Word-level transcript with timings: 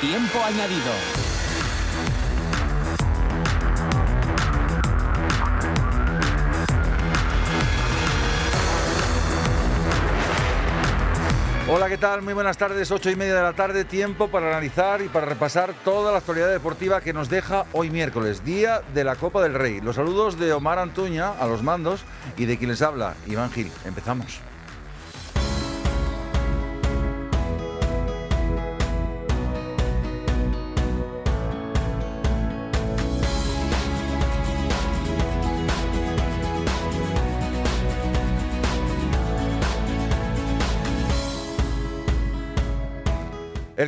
tiempo 0.00 0.38
añadido. 0.44 0.92
Hola, 11.70 11.88
¿qué 11.88 11.98
tal? 11.98 12.22
Muy 12.22 12.32
buenas 12.32 12.56
tardes, 12.56 12.90
ocho 12.90 13.10
y 13.10 13.16
media 13.16 13.34
de 13.34 13.42
la 13.42 13.52
tarde, 13.52 13.84
tiempo 13.84 14.28
para 14.28 14.48
analizar 14.48 15.02
y 15.02 15.08
para 15.08 15.26
repasar 15.26 15.74
toda 15.84 16.12
la 16.12 16.18
actualidad 16.18 16.50
deportiva 16.50 17.00
que 17.00 17.12
nos 17.12 17.28
deja 17.28 17.66
hoy 17.72 17.90
miércoles, 17.90 18.44
día 18.44 18.82
de 18.94 19.04
la 19.04 19.16
Copa 19.16 19.42
del 19.42 19.54
Rey. 19.54 19.80
Los 19.80 19.96
saludos 19.96 20.38
de 20.38 20.52
Omar 20.52 20.78
Antuña 20.78 21.32
a 21.32 21.46
los 21.46 21.62
mandos 21.62 22.04
y 22.36 22.46
de 22.46 22.56
quien 22.56 22.70
les 22.70 22.80
habla, 22.80 23.14
Iván 23.26 23.50
Gil. 23.50 23.70
Empezamos. 23.84 24.40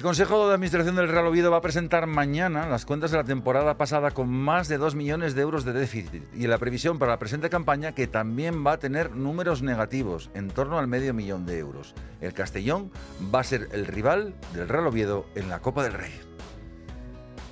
El 0.01 0.05
Consejo 0.05 0.49
de 0.49 0.55
Administración 0.55 0.97
del 0.97 1.09
Real 1.09 1.27
Oviedo 1.27 1.51
va 1.51 1.59
a 1.59 1.61
presentar 1.61 2.07
mañana 2.07 2.67
las 2.67 2.87
cuentas 2.87 3.11
de 3.11 3.19
la 3.19 3.25
temporada 3.25 3.77
pasada 3.77 4.13
con 4.13 4.31
más 4.31 4.67
de 4.67 4.79
2 4.79 4.95
millones 4.95 5.35
de 5.35 5.43
euros 5.43 5.67
de 5.67 5.75
déficit 5.75 6.25
y 6.35 6.47
la 6.47 6.57
previsión 6.57 6.99
para 6.99 7.13
la 7.13 7.19
presente 7.19 7.51
campaña 7.51 7.93
que 7.93 8.07
también 8.07 8.67
va 8.67 8.73
a 8.73 8.79
tener 8.79 9.15
números 9.15 9.61
negativos, 9.61 10.31
en 10.33 10.49
torno 10.49 10.79
al 10.79 10.87
medio 10.87 11.13
millón 11.13 11.45
de 11.45 11.59
euros. 11.59 11.95
El 12.23 12.33
Castellón 12.33 12.91
va 13.23 13.41
a 13.41 13.45
ser 13.45 13.69
el 13.73 13.85
rival 13.85 14.35
del 14.55 14.71
Real 14.71 14.87
Oviedo 14.87 15.27
en 15.35 15.51
la 15.51 15.61
Copa 15.61 15.83
del 15.83 15.93
Rey. 15.93 16.19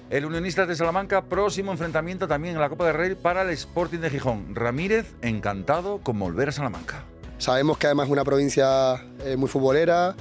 El 0.09 0.25
Unionista 0.25 0.65
de 0.65 0.75
Salamanca, 0.75 1.27
próximo 1.27 1.73
enfrentamiento 1.73 2.29
también 2.29 2.55
en 2.55 2.63
la 2.63 2.71
Copa 2.71 2.87
del 2.87 2.95
Rey 2.95 3.15
para 3.15 3.43
el 3.43 3.51
Sporting 3.51 3.99
de 3.99 4.09
Gijón. 4.09 4.55
Ramírez, 4.55 5.17
encantado 5.21 5.99
con 5.99 6.19
volver 6.19 6.49
a 6.49 6.53
Salamanca. 6.53 7.05
Sabemos 7.37 7.77
que 7.77 7.89
además 7.89 8.07
es 8.07 8.13
una 8.13 8.25
provincia 8.25 9.05
eh, 9.23 9.37
muy 9.37 9.51
futbolera, 9.51 10.17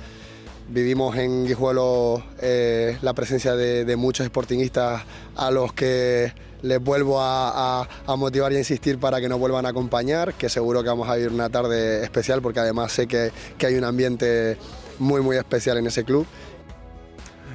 Vivimos 0.69 1.15
en 1.15 1.45
Guijuelo 1.45 2.21
eh, 2.41 2.97
la 3.01 3.13
presencia 3.13 3.55
de, 3.55 3.95
muchos 3.95 4.27
sportingistas 4.27 5.01
a 5.37 5.49
los 5.49 5.71
que 5.71 6.33
les 6.61 6.83
vuelvo 6.83 7.19
a, 7.21 7.87
motivar 8.17 8.51
y 8.51 8.55
a 8.55 8.59
insistir 8.59 8.99
para 8.99 9.21
que 9.21 9.29
nos 9.29 9.39
vuelvan 9.39 9.65
a 9.65 9.69
acompañar, 9.69 10.33
que 10.33 10.49
seguro 10.49 10.83
que 10.83 10.89
vamos 10.89 11.07
a 11.07 11.15
vivir 11.15 11.31
una 11.31 11.49
tarde 11.49 12.03
especial 12.03 12.41
porque 12.41 12.59
además 12.59 12.91
sé 12.91 13.07
que, 13.07 13.31
que 13.57 13.67
hay 13.67 13.75
un 13.75 13.85
ambiente 13.85 14.57
muy 14.99 15.21
muy 15.21 15.37
especial 15.37 15.77
en 15.77 15.87
ese 15.87 16.03
club. 16.03 16.27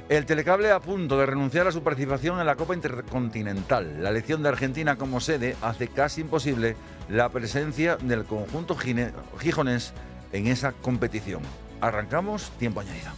El 0.09 0.25
Telecable 0.25 0.71
a 0.71 0.81
punto 0.81 1.19
de 1.19 1.27
renunciar 1.27 1.67
a 1.67 1.73
su 1.73 1.83
participación 1.83 2.41
en 2.41 2.47
la 2.47 2.57
Copa 2.57 2.75
Intercontinental. 2.75 4.03
La 4.03 4.09
elección 4.09 4.43
de 4.43 4.49
Argentina 4.49 4.97
como 4.97 5.21
sede 5.21 5.55
hace 5.61 5.89
casi 5.89 6.23
imposible 6.23 6.77
la 7.11 7.29
presencia 7.29 7.97
del 7.97 8.25
conjunto 8.25 8.75
gijonés 8.75 9.93
en 10.33 10.47
esa 10.47 10.73
competición. 10.73 11.43
Arrancamos 11.83 12.51
tiempo 12.61 12.79
añadido. 12.79 13.11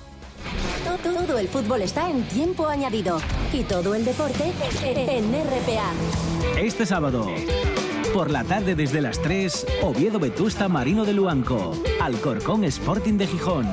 Todo 1.02 1.38
el 1.38 1.48
fútbol 1.48 1.82
está 1.82 2.08
en 2.08 2.26
tiempo 2.28 2.66
añadido 2.66 3.18
y 3.52 3.62
todo 3.62 3.94
el 3.94 4.06
deporte 4.06 4.52
en 4.82 5.32
RPA. 5.32 5.92
Este 6.58 6.86
sábado, 6.86 7.26
por 8.14 8.30
la 8.30 8.44
tarde 8.44 8.76
desde 8.76 9.00
las 9.00 9.20
3, 9.20 9.66
Oviedo 9.82 10.20
Vetusta 10.20 10.68
Marino 10.68 11.04
de 11.04 11.12
Luanco, 11.12 11.72
Alcorcón 12.00 12.62
Sporting 12.62 13.14
de 13.14 13.26
Gijón, 13.26 13.66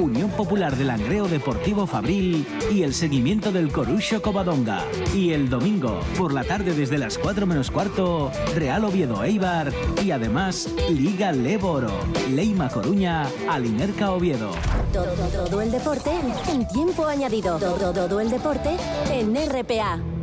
Unión 0.00 0.30
Popular 0.30 0.76
del 0.76 0.86
Langreo 0.86 1.26
Deportivo 1.26 1.84
Fabril 1.84 2.46
y 2.72 2.84
el 2.84 2.94
seguimiento 2.94 3.50
del 3.50 3.72
Corucho 3.72 4.22
Covadonga. 4.22 4.84
Y 5.16 5.32
el 5.32 5.50
domingo, 5.50 5.98
por 6.16 6.32
la 6.32 6.44
tarde 6.44 6.74
desde 6.74 6.96
las 6.96 7.18
4 7.18 7.44
menos 7.44 7.72
cuarto, 7.72 8.30
Real 8.54 8.84
Oviedo 8.84 9.24
Eibar 9.24 9.72
y 10.04 10.12
además 10.12 10.70
Liga 10.88 11.32
Leboro, 11.32 11.90
Leima 12.30 12.68
Coruña, 12.68 13.26
Alinerca 13.50 14.12
Oviedo. 14.12 14.52
Todo, 14.92 15.12
todo 15.44 15.60
el 15.60 15.72
deporte 15.72 16.12
en 16.52 16.68
tiempo 16.68 17.04
añadido. 17.04 17.58
Todo, 17.58 17.92
todo 17.92 18.20
el 18.20 18.30
deporte 18.30 18.76
en 19.10 19.34
RPA. 19.34 20.17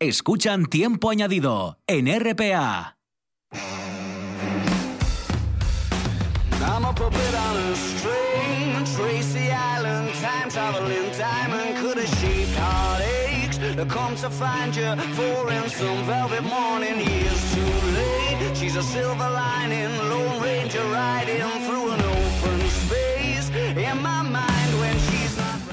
Escuchan 0.00 0.66
Tiempo 0.66 1.10
Añadido 1.10 1.76
en 1.88 2.06
RPA. 2.06 2.96
I'm 6.60 6.84
a 6.84 6.92
puppet 6.92 7.34
on 7.34 7.56
a 7.56 7.74
string, 7.74 8.84
Tracy 8.94 9.50
Island, 9.50 10.14
time 10.22 10.50
traveling 10.50 11.10
diamond, 11.18 11.78
could 11.78 11.98
have 11.98 12.18
shaped 12.20 12.54
heartaches. 12.54 13.74
Come 13.92 14.14
to 14.16 14.30
find 14.30 14.76
you 14.76 14.94
for 15.16 15.50
in 15.50 15.68
some 15.68 16.04
velvet 16.04 16.44
morning, 16.44 17.00
years 17.00 17.54
too 17.54 17.66
late. 17.96 18.56
She's 18.56 18.76
a 18.76 18.82
silver 18.84 19.28
lining, 19.28 19.90
Lone 20.10 20.40
Ranger 20.40 20.84
riding 20.92 21.42
through 21.66 21.90
an 21.90 22.07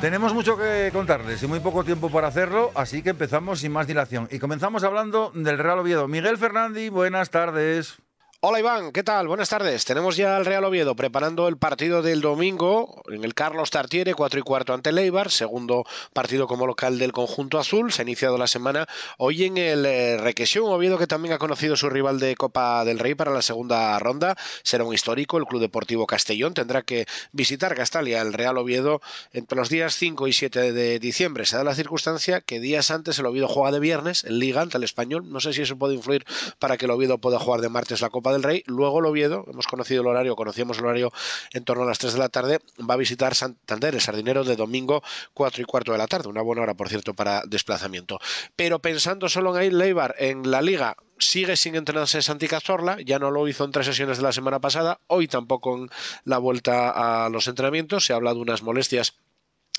Tenemos 0.05 0.35
mucho 0.35 0.55
que 0.55 0.91
contarles 0.93 1.41
y 1.41 1.47
muy 1.47 1.59
poco 1.61 1.83
tiempo 1.83 2.11
para 2.11 2.27
hacerlo, 2.27 2.69
así 2.75 3.01
que 3.01 3.09
empezamos 3.09 3.61
sin 3.61 3.71
más 3.71 3.87
dilación. 3.87 4.27
Y 4.29 4.37
comenzamos 4.37 4.83
hablando 4.83 5.31
del 5.33 5.57
Real 5.57 5.79
Oviedo. 5.79 6.07
Miguel 6.07 6.37
Fernández, 6.37 6.91
buenas 6.91 7.31
tardes. 7.31 7.97
Hola 8.41 8.59
Iván, 8.59 8.91
¿qué 8.91 9.01
tal? 9.01 9.27
Buenas 9.27 9.49
tardes. 9.49 9.85
Tenemos 9.85 10.17
ya 10.17 10.35
al 10.35 10.45
Real 10.45 10.65
Oviedo 10.65 10.95
preparando 10.95 11.47
el 11.47 11.57
partido 11.57 12.03
del 12.03 12.21
domingo 12.21 13.01
en 13.09 13.23
el 13.23 13.33
Carlos 13.33 13.71
Tartiere, 13.71 14.13
4 14.13 14.39
y 14.39 14.43
cuarto 14.43 14.73
ante 14.73 14.91
Leibar, 14.91 15.31
segundo 15.31 15.83
partido 16.13 16.45
como 16.45 16.67
local 16.67 16.99
del 16.99 17.11
conjunto 17.11 17.57
azul. 17.57 17.91
Se 17.91 18.01
ha 18.01 18.03
iniciado 18.03 18.37
la 18.37 18.45
semana 18.45 18.87
hoy 19.17 19.45
en 19.45 19.57
el 19.57 19.85
eh, 19.85 20.17
Requesión, 20.17 20.65
Oviedo 20.65 20.99
que 20.99 21.07
también 21.07 21.33
ha 21.33 21.39
conocido 21.39 21.75
su 21.75 21.89
rival 21.89 22.19
de 22.19 22.35
Copa 22.35 22.85
del 22.85 22.99
Rey 22.99 23.15
para 23.15 23.31
la 23.31 23.41
segunda 23.41 23.97
ronda. 23.97 24.35
Será 24.61 24.83
un 24.83 24.93
histórico, 24.93 25.37
el 25.37 25.45
Club 25.45 25.61
Deportivo 25.61 26.05
Castellón 26.05 26.53
tendrá 26.53 26.83
que 26.83 27.07
visitar 27.31 27.73
Castalia, 27.73 28.21
el 28.21 28.33
Real 28.33 28.57
Oviedo, 28.57 29.01
entre 29.31 29.57
los 29.57 29.69
días 29.69 29.95
5 29.95 30.27
y 30.27 30.33
7 30.33 30.73
de 30.73 30.99
diciembre. 30.99 31.45
Se 31.45 31.55
da 31.55 31.63
la 31.63 31.73
circunstancia 31.73 32.41
que 32.41 32.59
días 32.59 32.91
antes 32.91 33.17
el 33.17 33.25
Oviedo 33.25 33.47
juega 33.47 33.71
de 33.71 33.79
viernes 33.79 34.23
en 34.25 34.37
Liga 34.37 34.61
ante 34.61 34.77
el 34.77 34.83
Español. 34.83 35.23
No 35.31 35.39
sé 35.39 35.53
si 35.53 35.63
eso 35.63 35.77
puede 35.77 35.95
influir 35.95 36.25
para 36.59 36.77
que 36.77 36.85
el 36.85 36.91
Oviedo 36.91 37.17
pueda 37.17 37.39
jugar 37.39 37.61
de 37.61 37.69
martes 37.69 38.01
la 38.01 38.09
Copa 38.11 38.34
Rey. 38.43 38.63
Luego 38.67 38.99
el 38.99 39.05
Oviedo, 39.05 39.45
hemos 39.51 39.67
conocido 39.67 40.01
el 40.01 40.07
horario, 40.07 40.35
conocíamos 40.35 40.77
el 40.79 40.85
horario 40.85 41.11
en 41.53 41.63
torno 41.63 41.83
a 41.83 41.85
las 41.85 41.99
3 41.99 42.13
de 42.13 42.19
la 42.19 42.29
tarde, 42.29 42.59
va 42.79 42.95
a 42.95 42.97
visitar 42.97 43.35
Santander, 43.35 43.95
el 43.95 44.01
Sardinero, 44.01 44.43
de 44.43 44.55
domingo 44.55 45.03
4 45.33 45.61
y 45.61 45.65
cuarto 45.65 45.91
de 45.91 45.97
la 45.97 46.07
tarde. 46.07 46.29
Una 46.29 46.41
buena 46.41 46.61
hora, 46.61 46.73
por 46.73 46.89
cierto, 46.89 47.13
para 47.13 47.43
desplazamiento. 47.45 48.19
Pero 48.55 48.79
pensando 48.79 49.29
solo 49.29 49.57
en 49.59 49.77
Leibar, 49.77 50.15
en 50.17 50.49
la 50.49 50.61
Liga, 50.61 50.97
sigue 51.17 51.55
sin 51.55 51.75
entrenarse 51.75 52.21
Santi 52.21 52.47
Cazorla, 52.47 52.97
ya 53.01 53.19
no 53.19 53.31
lo 53.31 53.47
hizo 53.47 53.63
en 53.63 53.71
tres 53.71 53.85
sesiones 53.85 54.17
de 54.17 54.23
la 54.23 54.31
semana 54.31 54.59
pasada, 54.59 54.99
hoy 55.07 55.27
tampoco 55.27 55.77
en 55.77 55.89
la 56.23 56.37
vuelta 56.37 57.25
a 57.25 57.29
los 57.29 57.47
entrenamientos, 57.47 58.05
se 58.05 58.13
ha 58.13 58.17
hablado 58.17 58.37
de 58.37 58.41
unas 58.41 58.63
molestias 58.63 59.15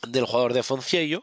del 0.09 0.27
jugador 0.27 0.53
de 0.53 0.63
Fonciello. 0.63 1.23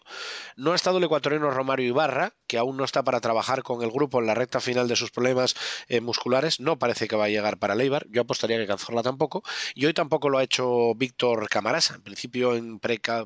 No 0.55 0.71
ha 0.71 0.75
estado 0.75 0.97
el 0.97 1.03
ecuatoriano 1.03 1.49
Romario 1.51 1.87
Ibarra, 1.87 2.33
que 2.47 2.57
aún 2.57 2.77
no 2.77 2.83
está 2.83 3.03
para 3.03 3.21
trabajar 3.21 3.63
con 3.63 3.81
el 3.81 3.91
grupo 3.91 4.19
en 4.19 4.27
la 4.27 4.35
recta 4.35 4.59
final 4.59 4.87
de 4.87 4.95
sus 4.95 5.11
problemas 5.11 5.55
eh, 5.87 6.01
musculares. 6.01 6.59
No 6.59 6.77
parece 6.77 7.07
que 7.07 7.15
va 7.15 7.25
a 7.25 7.29
llegar 7.29 7.57
para 7.57 7.75
Leibar. 7.75 8.05
Yo 8.09 8.21
apostaría 8.21 8.57
que 8.57 8.67
Cazorla 8.67 9.01
tampoco. 9.01 9.43
Y 9.73 9.85
hoy 9.85 9.93
tampoco 9.93 10.29
lo 10.29 10.37
ha 10.37 10.43
hecho 10.43 10.93
Víctor 10.95 11.49
Camarasa. 11.49 11.95
En 11.95 12.01
principio, 12.01 12.55
en 12.55 12.79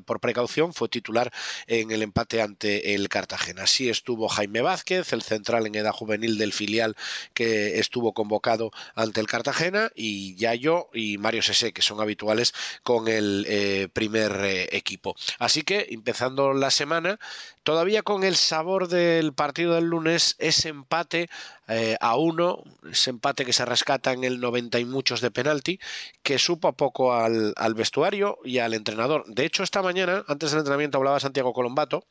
por 0.04 0.20
precaución, 0.20 0.72
fue 0.72 0.88
titular 0.88 1.32
en 1.66 1.90
el 1.90 2.02
empate 2.02 2.40
ante 2.40 2.94
el 2.94 3.08
Cartagena. 3.08 3.64
Así 3.64 3.88
estuvo 3.88 4.28
Jaime 4.28 4.62
Vázquez, 4.62 5.12
el 5.12 5.22
central 5.22 5.66
en 5.66 5.74
edad 5.74 5.92
juvenil 5.92 6.38
del 6.38 6.52
filial 6.52 6.96
que 7.34 7.78
estuvo 7.78 8.14
convocado 8.14 8.70
ante 8.94 9.20
el 9.20 9.26
Cartagena, 9.26 9.90
y 9.94 10.36
Yayo 10.36 10.88
y 10.92 11.18
Mario 11.18 11.42
Sese, 11.42 11.72
que 11.72 11.82
son 11.82 12.00
habituales 12.00 12.54
con 12.82 13.08
el 13.08 13.44
eh, 13.48 13.88
primer 13.92 14.32
eh, 14.44 14.68
equipo. 14.72 15.16
Así 15.38 15.62
que, 15.62 15.86
empezando 15.90 16.52
la 16.52 16.70
semana, 16.70 17.18
todavía 17.62 18.02
con 18.02 18.24
el 18.24 18.36
sabor 18.36 18.88
del 18.88 19.32
partido 19.32 19.74
del 19.74 19.84
lunes, 19.84 20.34
ese 20.38 20.68
empate 20.68 21.30
eh, 21.68 21.96
a 22.00 22.16
uno, 22.16 22.64
ese 22.90 23.10
empate 23.10 23.44
que 23.44 23.52
se 23.52 23.64
rescata 23.64 24.12
en 24.12 24.24
el 24.24 24.40
90 24.40 24.80
y 24.80 24.84
muchos 24.84 25.20
de 25.20 25.30
penalti, 25.30 25.78
que 26.22 26.38
supo 26.38 26.68
a 26.68 26.72
poco 26.72 27.14
al, 27.14 27.54
vestuario 27.74 28.38
y 28.44 28.58
al 28.58 28.74
entrenador. 28.74 29.24
De 29.26 29.44
hecho, 29.44 29.62
esta 29.62 29.80
mañana, 29.80 30.24
antes 30.26 30.50
del 30.50 30.60
entrenamiento, 30.60 30.98
hablaba 30.98 31.20
Santiago 31.20 31.52
Colombato, 31.52 32.04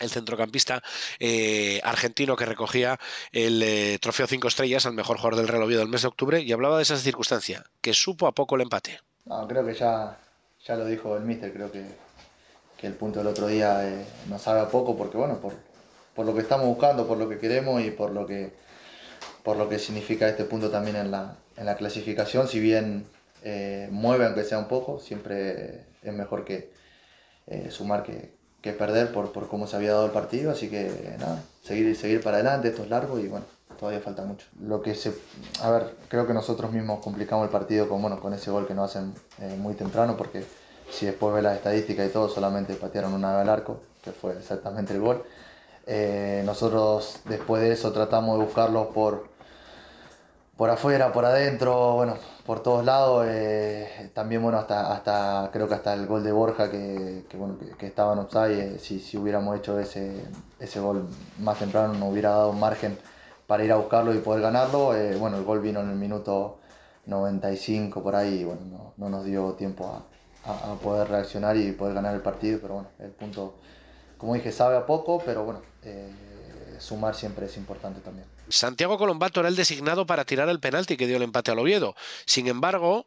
el 0.00 0.10
centrocampista 0.10 0.82
eh, 1.20 1.80
argentino 1.82 2.36
que 2.36 2.44
recogía 2.44 2.98
el 3.32 3.62
eh, 3.62 3.98
trofeo 3.98 4.26
cinco 4.26 4.48
estrellas 4.48 4.84
al 4.84 4.92
mejor 4.92 5.16
jugador 5.16 5.36
del 5.36 5.48
Real 5.48 5.68
del 5.68 5.88
mes 5.88 6.02
de 6.02 6.08
octubre 6.08 6.42
y 6.42 6.52
hablaba 6.52 6.76
de 6.76 6.82
esa 6.82 6.98
circunstancia, 6.98 7.64
que 7.80 7.94
supo 7.94 8.26
a 8.26 8.32
poco 8.32 8.56
el 8.56 8.62
empate. 8.62 9.00
creo 9.48 9.64
que 9.64 9.74
ya, 9.74 10.18
ya 10.66 10.74
lo 10.74 10.84
dijo 10.84 11.16
el 11.16 11.22
míster, 11.22 11.52
creo 11.52 11.72
que 11.72 12.05
que 12.76 12.86
el 12.86 12.94
punto 12.94 13.20
del 13.20 13.28
otro 13.28 13.46
día 13.46 13.88
eh, 13.88 14.04
nos 14.28 14.42
salga 14.42 14.68
poco, 14.68 14.96
porque 14.96 15.16
bueno, 15.16 15.38
por, 15.40 15.54
por, 16.14 16.26
lo 16.26 16.34
que 16.34 16.40
estamos 16.40 16.66
buscando, 16.66 17.06
por 17.06 17.18
lo 17.18 17.28
que 17.28 17.38
queremos 17.38 17.82
y 17.82 17.90
por 17.90 18.10
lo 18.10 18.26
que, 18.26 18.52
por 19.42 19.56
lo 19.56 19.68
que 19.68 19.78
significa 19.78 20.28
este 20.28 20.44
punto 20.44 20.70
también 20.70 20.96
en 20.96 21.10
la, 21.10 21.36
en 21.56 21.66
la 21.66 21.76
clasificación, 21.76 22.48
si 22.48 22.60
bien 22.60 23.06
eh, 23.42 23.88
mueve 23.90 24.26
aunque 24.26 24.44
sea 24.44 24.58
un 24.58 24.68
poco, 24.68 25.00
siempre 25.00 25.84
es 26.02 26.12
mejor 26.12 26.44
que 26.44 26.70
eh, 27.46 27.68
sumar 27.70 28.02
que, 28.02 28.34
que 28.60 28.72
perder 28.72 29.12
por, 29.12 29.32
por 29.32 29.48
cómo 29.48 29.66
se 29.66 29.76
había 29.76 29.92
dado 29.92 30.06
el 30.06 30.12
partido, 30.12 30.50
así 30.50 30.68
que 30.68 30.90
nada, 31.18 31.42
seguir, 31.62 31.96
seguir 31.96 32.22
para 32.22 32.38
adelante, 32.38 32.68
esto 32.68 32.82
es 32.82 32.90
largo 32.90 33.18
y 33.18 33.28
bueno, 33.28 33.46
todavía 33.78 34.00
falta 34.00 34.22
mucho. 34.22 34.46
Lo 34.60 34.82
que 34.82 34.94
se, 34.94 35.14
a 35.62 35.70
ver, 35.70 35.94
creo 36.08 36.26
que 36.26 36.34
nosotros 36.34 36.72
mismos 36.72 37.02
complicamos 37.02 37.44
el 37.44 37.50
partido 37.50 37.88
con, 37.88 38.02
bueno, 38.02 38.20
con 38.20 38.34
ese 38.34 38.50
gol 38.50 38.66
que 38.66 38.74
nos 38.74 38.90
hacen 38.90 39.14
muy 39.58 39.74
temprano, 39.74 40.16
porque 40.16 40.44
si 40.90 41.06
después 41.06 41.34
ve 41.34 41.42
las 41.42 41.56
estadísticas 41.56 42.08
y 42.08 42.12
todo, 42.12 42.28
solamente 42.28 42.74
patearon 42.74 43.14
una 43.14 43.32
vez 43.32 43.42
al 43.42 43.48
arco, 43.48 43.80
que 44.02 44.12
fue 44.12 44.32
exactamente 44.32 44.94
el 44.94 45.00
gol. 45.00 45.24
Eh, 45.86 46.42
nosotros 46.44 47.20
después 47.26 47.62
de 47.62 47.72
eso 47.72 47.92
tratamos 47.92 48.38
de 48.38 48.44
buscarlos 48.44 48.88
por, 48.88 49.28
por 50.56 50.70
afuera, 50.70 51.12
por 51.12 51.24
adentro, 51.24 51.94
bueno, 51.94 52.16
por 52.44 52.62
todos 52.62 52.84
lados. 52.84 53.26
Eh, 53.28 54.10
también, 54.14 54.42
bueno, 54.42 54.58
hasta, 54.58 54.92
hasta 54.92 55.50
creo 55.52 55.68
que 55.68 55.74
hasta 55.74 55.94
el 55.94 56.06
gol 56.06 56.24
de 56.24 56.32
Borja, 56.32 56.70
que, 56.70 57.24
que 57.28 57.36
bueno, 57.36 57.56
que, 57.78 57.86
estaba 57.86 58.14
en 58.14 58.18
offside, 58.20 58.78
si, 58.78 59.00
si 59.00 59.16
hubiéramos 59.16 59.56
hecho 59.58 59.78
ese, 59.78 60.24
ese 60.58 60.80
gol 60.80 61.08
más 61.40 61.58
temprano, 61.58 61.94
nos 61.94 62.10
hubiera 62.12 62.30
dado 62.30 62.52
margen 62.52 62.98
para 63.46 63.64
ir 63.64 63.72
a 63.72 63.76
buscarlo 63.76 64.14
y 64.14 64.18
poder 64.18 64.42
ganarlo. 64.42 64.94
Eh, 64.96 65.16
bueno, 65.16 65.36
el 65.36 65.44
gol 65.44 65.60
vino 65.60 65.80
en 65.80 65.90
el 65.90 65.96
minuto 65.96 66.58
95 67.06 68.02
por 68.02 68.16
ahí, 68.16 68.40
y 68.40 68.44
bueno, 68.44 68.92
no, 68.96 69.08
nos 69.08 69.24
dio 69.24 69.52
tiempo 69.52 69.86
a, 69.86 70.15
poder 70.82 71.08
reaccionar 71.08 71.56
y 71.56 71.72
poder 71.72 71.94
ganar 71.94 72.14
el 72.14 72.22
partido, 72.22 72.58
pero 72.60 72.74
bueno, 72.74 72.88
el 72.98 73.10
punto, 73.10 73.58
como 74.18 74.34
dije, 74.34 74.52
sabe 74.52 74.76
a 74.76 74.86
poco, 74.86 75.22
pero 75.24 75.44
bueno, 75.44 75.62
eh, 75.82 76.10
sumar 76.78 77.14
siempre 77.14 77.46
es 77.46 77.56
importante 77.56 78.00
también. 78.00 78.26
Santiago 78.48 78.96
Colombato 78.98 79.40
era 79.40 79.48
el 79.48 79.56
designado 79.56 80.06
para 80.06 80.24
tirar 80.24 80.48
el 80.48 80.60
penalti 80.60 80.96
que 80.96 81.06
dio 81.06 81.16
el 81.16 81.22
empate 81.22 81.50
al 81.50 81.58
Oviedo. 81.58 81.94
Sin 82.26 82.46
embargo, 82.46 83.06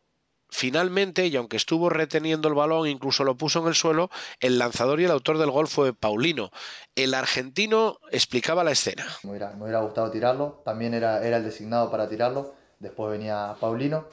Finalmente, 0.51 1.27
y 1.27 1.36
aunque 1.36 1.57
estuvo 1.57 1.89
reteniendo 1.89 2.47
el 2.47 2.56
balón, 2.56 2.88
incluso 2.88 3.24
lo 3.24 3.38
puso 3.38 3.59
en 3.59 3.68
el 3.68 3.75
suelo, 3.75 4.09
el 4.39 4.57
lanzador 4.57 5.00
y 5.00 5.06
el 5.06 5.12
autor 5.12 5.38
del 5.38 5.51
gol 5.51 5.68
fue 5.68 5.94
Paulino. 5.94 6.50
El 6.95 7.13
argentino 7.13 8.00
explicaba 8.12 8.63
la 8.63 8.71
escena. 8.71 9.06
Me 9.24 9.30
hubiera, 9.30 9.51
me 9.51 9.63
hubiera 9.63 9.81
gustado 9.81 10.09
tirarlo, 10.09 10.63
también 10.65 10.95
era, 10.95 11.24
era, 11.24 11.38
el 11.38 11.44
designado 11.44 11.92
para 11.92 12.09
tirarlo, 12.09 12.56
después 12.80 13.12
venía 13.12 13.56
Paulino. 13.59 14.07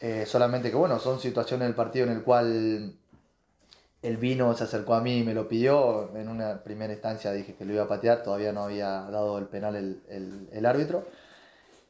Eh, 0.00 0.26
solamente 0.26 0.70
que 0.70 0.76
bueno, 0.76 0.98
son 0.98 1.20
situaciones 1.20 1.66
del 1.66 1.74
partido 1.74 2.06
en 2.06 2.12
el 2.12 2.22
cual 2.22 2.94
el 4.02 4.16
vino 4.16 4.54
se 4.54 4.64
acercó 4.64 4.94
a 4.94 5.00
mí 5.00 5.18
y 5.18 5.24
me 5.24 5.34
lo 5.34 5.48
pidió. 5.48 6.16
En 6.16 6.28
una 6.28 6.62
primera 6.62 6.92
instancia 6.92 7.32
dije 7.32 7.54
que 7.54 7.64
lo 7.64 7.74
iba 7.74 7.84
a 7.84 7.88
patear, 7.88 8.22
todavía 8.22 8.52
no 8.52 8.64
había 8.64 9.02
dado 9.10 9.38
el 9.38 9.46
penal 9.46 9.76
el, 9.76 10.66
árbitro. 10.66 11.06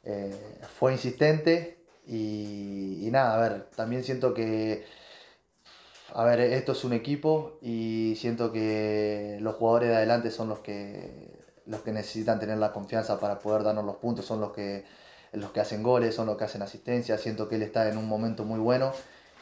Eh, 0.05 0.34
fue 0.78 0.93
insistente, 0.93 1.78
y, 2.08 3.08
nada, 3.12 3.37
a 3.37 3.49
ver, 3.49 3.66
también 3.76 4.02
siento 4.02 4.32
que, 4.32 4.87
a 6.14 6.25
ver, 6.25 6.40
esto 6.40 6.72
es 6.72 6.84
un 6.84 6.94
equipo 6.94 7.58
y 7.61 8.14
siento 8.16 8.50
que 8.52 9.38
los 9.43 9.56
jugadores 9.56 9.90
de 9.90 9.96
adelante 9.96 10.31
son 10.31 10.49
los 10.49 10.61
que, 10.61 11.31
los 11.66 11.82
que 11.82 11.93
necesitan 11.93 12.40
tener 12.40 12.56
la 12.58 12.72
confianza 12.72 13.20
para 13.20 13.38
poder 13.38 13.62
darnos 13.62 13.84
los 13.84 13.96
puntos, 13.96 14.25
son 14.25 14.40
los 14.40 14.52
que, 14.52 14.84
los 15.32 15.50
que 15.52 15.60
hacen 15.60 15.82
goles, 15.82 16.14
son 16.14 16.26
los 16.26 16.36
que 16.36 16.44
hacen 16.44 16.62
asistencia, 16.62 17.19
siento 17.19 17.48
que 17.48 17.56
él 17.56 17.62
está 17.62 17.88
en 17.88 17.98
un 17.98 18.08
momento 18.08 18.44
muy 18.44 18.58
bueno 18.58 18.92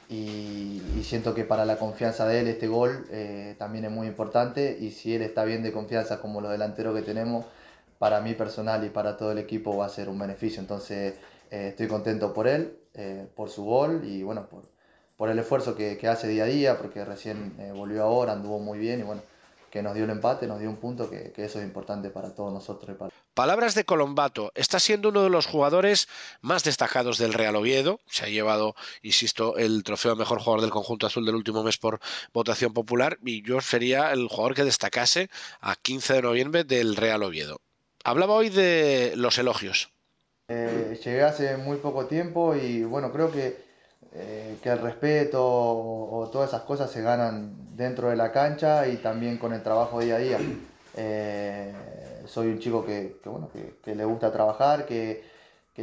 y, 0.08 0.82
siento 1.02 1.34
que 1.34 1.44
para 1.44 1.64
la 1.64 1.78
confianza 1.78 2.26
de 2.26 2.40
él 2.40 2.48
este 2.48 2.68
gol 2.68 3.06
eh, 3.10 3.54
también 3.58 3.84
es 3.84 3.90
muy 3.90 4.06
importante 4.06 4.76
y 4.80 4.90
si 4.90 5.14
él 5.14 5.22
está 5.22 5.44
bien 5.44 5.62
de 5.62 5.72
confianza 5.72 6.20
como 6.20 6.40
los 6.40 6.50
delanteros 6.50 6.94
que 6.94 7.02
tenemos, 7.02 7.44
para 7.98 8.20
mí 8.20 8.34
personal 8.34 8.84
y 8.84 8.90
para 8.90 9.16
todo 9.16 9.32
el 9.32 9.38
equipo 9.38 9.76
va 9.76 9.86
a 9.86 9.88
ser 9.88 10.08
un 10.08 10.18
beneficio. 10.18 10.60
Entonces 10.60 11.14
eh, 11.50 11.68
estoy 11.70 11.88
contento 11.88 12.34
por 12.34 12.46
él, 12.46 12.78
eh, 12.94 13.26
por 13.34 13.50
su 13.50 13.64
gol 13.64 14.02
y 14.04 14.22
bueno, 14.22 14.48
por, 14.48 14.62
por 15.16 15.28
el 15.30 15.38
esfuerzo 15.38 15.74
que, 15.74 15.98
hace 16.08 16.28
día 16.28 16.44
a 16.44 16.46
día, 16.46 16.78
porque 16.78 17.04
recién 17.04 17.56
volvió 17.74 18.02
ahora, 18.02 18.32
anduvo 18.32 18.58
muy 18.58 18.78
bien 18.78 19.00
y 19.00 19.02
bueno, 19.02 19.22
que 19.70 19.82
nos 19.82 19.94
dio 19.94 20.04
el 20.04 20.10
empate, 20.10 20.46
nos 20.46 20.60
dio 20.60 20.68
un 20.68 20.76
punto, 20.76 21.10
que, 21.10 21.32
que 21.32 21.44
eso 21.44 21.58
es 21.58 21.64
importante 21.64 22.10
para 22.10 22.34
todos 22.34 22.52
nosotros. 22.52 22.96
Palabras 23.36 23.74
de 23.74 23.84
Colombato. 23.84 24.50
Está 24.54 24.80
siendo 24.80 25.10
uno 25.10 25.22
de 25.22 25.28
los 25.28 25.44
jugadores 25.44 26.08
más 26.40 26.64
destacados 26.64 27.18
del 27.18 27.34
Real 27.34 27.54
Oviedo. 27.54 28.00
Se 28.06 28.24
ha 28.24 28.28
llevado, 28.28 28.74
insisto, 29.02 29.58
el 29.58 29.84
trofeo 29.84 30.12
a 30.12 30.14
mejor 30.14 30.38
jugador 30.38 30.62
del 30.62 30.70
conjunto 30.70 31.06
azul 31.06 31.26
del 31.26 31.34
último 31.34 31.62
mes 31.62 31.76
por 31.76 32.00
votación 32.32 32.72
popular 32.72 33.18
y 33.22 33.46
yo 33.46 33.60
sería 33.60 34.10
el 34.12 34.28
jugador 34.28 34.54
que 34.54 34.64
destacase 34.64 35.28
a 35.60 35.76
15 35.76 36.14
de 36.14 36.22
noviembre 36.22 36.64
del 36.64 36.96
Real 36.96 37.22
Oviedo. 37.22 37.60
Hablaba 38.04 38.32
hoy 38.32 38.48
de 38.48 39.12
los 39.16 39.36
elogios. 39.36 39.90
Eh, 40.48 40.98
llegué 41.04 41.22
hace 41.22 41.58
muy 41.58 41.76
poco 41.76 42.06
tiempo 42.06 42.56
y 42.56 42.84
bueno, 42.84 43.12
creo 43.12 43.30
que, 43.30 43.58
eh, 44.14 44.56
que 44.62 44.70
el 44.70 44.78
respeto 44.78 45.44
o, 45.44 46.30
todas 46.32 46.48
esas 46.48 46.62
cosas 46.62 46.90
se 46.90 47.02
ganan 47.02 47.76
dentro 47.76 48.08
de 48.08 48.16
la 48.16 48.32
cancha 48.32 48.88
y 48.88 48.96
también 48.96 49.36
con 49.36 49.52
el 49.52 49.62
trabajo 49.62 50.00
día 50.00 50.16
a 50.16 50.20
día. 50.20 50.38
Eh, 50.98 51.95
soy 52.26 52.48
un 52.48 52.58
chico 52.58 52.84
que, 52.84 53.20
bueno, 53.24 53.48
que, 53.82 53.94
le 53.94 54.04
gusta 54.04 54.32
trabajar, 54.32 54.86
que, 54.86 55.22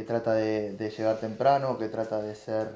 trata 0.06 0.34
de, 0.34 0.92
llegar 0.96 1.18
temprano, 1.18 1.78
que 1.78 1.88
trata 1.88 2.20
de 2.22 2.34
ser 2.34 2.70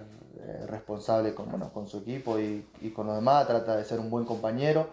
responsable 0.69 1.35
con, 1.35 1.50
bueno, 1.50 1.73
con 1.73 1.87
su 1.87 1.99
equipo 1.99 2.38
y, 2.38 2.67
y, 2.81 2.91
con 2.91 3.06
los 3.06 3.17
demás, 3.17 3.47
trata 3.47 3.76
de 3.76 3.85
ser 3.85 4.00
un 4.00 4.11
buen 4.11 4.25
compañero. 4.25 4.88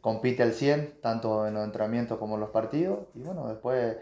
compite 0.00 0.42
al 0.42 0.52
100, 0.52 1.00
tanto 1.00 1.46
en 1.46 1.54
los 1.54 1.64
entrenamientos 1.64 2.18
como 2.18 2.34
en 2.34 2.40
los 2.40 2.50
partidos. 2.50 3.00
Y 3.14 3.20
bueno, 3.22 3.48
después 3.48 3.96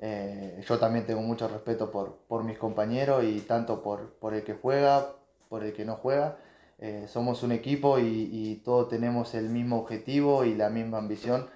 eh, 0.00 0.62
yo 0.66 0.78
también 0.78 1.06
tengo 1.06 1.22
mucho 1.22 1.48
respeto 1.48 1.90
por, 1.90 2.18
por 2.28 2.44
mis 2.44 2.58
compañeros 2.58 3.24
y 3.24 3.40
tanto 3.40 3.82
por, 3.82 4.10
por, 4.14 4.34
el 4.34 4.44
que 4.44 4.54
juega, 4.54 5.14
por 5.48 5.64
el 5.64 5.72
que 5.72 5.84
no 5.84 5.96
juega. 5.96 6.38
Eh, 6.78 7.06
somos 7.08 7.42
un 7.42 7.52
equipo 7.52 7.98
y, 7.98 8.62
todos 8.64 8.88
tenemos 8.88 9.34
el 9.34 9.48
mismo 9.50 9.78
objetivo 9.80 10.44
y 10.44 10.54
la 10.54 10.70
misma 10.70 10.98
ambición. 10.98 11.48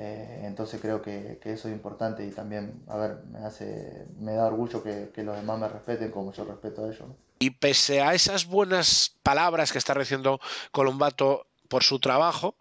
Eh, 0.00 0.42
entonces 0.44 0.80
creo 0.80 1.02
que, 1.02 1.40
que, 1.42 1.52
eso 1.52 1.66
es 1.66 1.74
importante 1.74 2.24
y 2.24 2.30
también, 2.30 2.84
a 2.86 2.96
ver, 2.96 3.18
me, 3.32 3.40
hace, 3.40 4.06
me 4.20 4.32
da 4.34 4.46
orgullo 4.46 4.80
que, 4.80 5.10
que 5.12 5.24
los 5.24 5.34
demás 5.34 5.58
me 5.58 5.68
respeten 5.68 6.12
como 6.12 6.32
yo 6.32 6.44
respeto 6.44 6.84
a 6.84 6.88
ellos. 6.88 7.08
Y 7.40 7.50
pese 7.50 8.00
a 8.00 8.14
esas 8.14 8.46
buenas 8.46 9.16
palabras 9.24 9.72
que 9.72 9.78
está 9.78 9.94
recibiendo 9.94 10.40
Colombato 10.70 11.48
por 11.66 11.82
su 11.82 11.98
trabajo, 11.98 12.54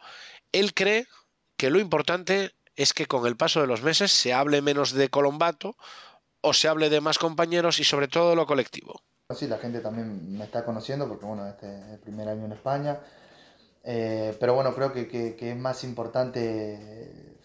él 0.51 0.73
cree 0.73 1.07
que 1.57 1.69
lo 1.69 1.79
importante 1.79 2.53
es 2.75 2.93
que 2.93 3.05
con 3.05 3.27
el 3.27 3.37
paso 3.37 3.61
de 3.61 3.67
los 3.67 3.83
meses 3.83 4.11
se 4.11 4.33
hable 4.33 4.63
menos 4.63 4.93
de 4.93 5.09
Colombato 5.09 5.75
o 6.41 6.53
se 6.53 6.67
hable 6.67 6.89
de 6.89 7.01
más 7.01 7.19
compañeros 7.19 7.79
y 7.79 7.83
sobre 7.83 8.07
todo 8.07 8.35
lo 8.35 8.47
colectivo. 8.47 9.01
Sí, 9.35 9.47
la 9.47 9.57
gente 9.59 9.81
también 9.81 10.37
me 10.37 10.45
está 10.45 10.65
conociendo 10.65 11.07
porque 11.07 11.25
bueno, 11.25 11.45
este 11.47 11.67
es 11.67 11.85
el 11.93 11.99
primer 11.99 12.29
año 12.29 12.45
en 12.45 12.53
España. 12.53 12.99
Eh, 13.89 14.35
pero 14.37 14.53
bueno, 14.53 14.75
creo 14.75 14.91
que, 14.91 15.37
es 15.39 15.57
más 15.57 15.85
importante, 15.85 17.37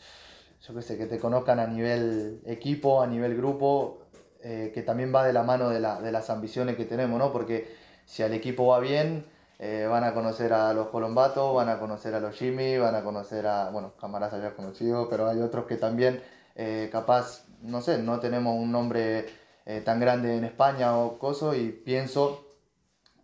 yo 0.67 0.75
qué 0.75 0.83
sé, 0.83 0.99
que 0.99 1.07
te 1.07 1.21
conozcan 1.21 1.61
a 1.61 1.69
nivel 1.69 2.43
equipo, 2.47 3.01
a 3.01 3.07
nivel 3.07 3.37
grupo, 3.37 4.01
eh, 4.43 4.73
que 4.75 4.83
también 4.83 5.15
va 5.15 5.25
de 5.25 5.33
la 5.33 5.45
mano 5.45 5.69
de, 5.69 5.77
de 5.77 6.13
las 6.13 6.31
ambiciones 6.31 6.77
que 6.77 6.85
tenemos, 6.85 7.17
¿no? 7.17 7.33
Porque 7.33 7.73
si 8.07 8.25
al 8.25 8.35
equipo 8.35 8.67
va 8.67 8.81
bien, 8.81 9.25
eh, 9.61 9.87
van 9.89 10.03
a 10.03 10.15
conocer 10.15 10.53
a 10.53 10.73
los 10.75 10.89
Colombatos, 10.89 11.55
van 11.55 11.69
a 11.69 11.79
conocer 11.79 12.13
a 12.17 12.19
los 12.19 12.35
Jimmy, 12.37 12.77
van 12.77 12.97
a 12.97 13.05
conocer 13.05 13.47
a, 13.47 13.71
bueno, 13.71 13.93
Camaras 14.01 14.33
había 14.33 14.57
conocido, 14.57 15.09
pero 15.09 15.29
hay 15.29 15.39
otros 15.41 15.67
que 15.67 15.77
también, 15.77 16.21
eh, 16.57 16.89
capaz, 16.91 17.45
no 17.63 17.81
sé, 17.83 17.99
no 18.03 18.19
tenemos 18.19 18.57
un 18.59 18.73
nombre 18.73 19.27
tan 19.85 20.01
grande 20.01 20.37
en 20.37 20.45
España 20.45 20.99
o 20.99 21.21
coso, 21.21 21.55
y 21.55 21.71
pienso 21.71 22.52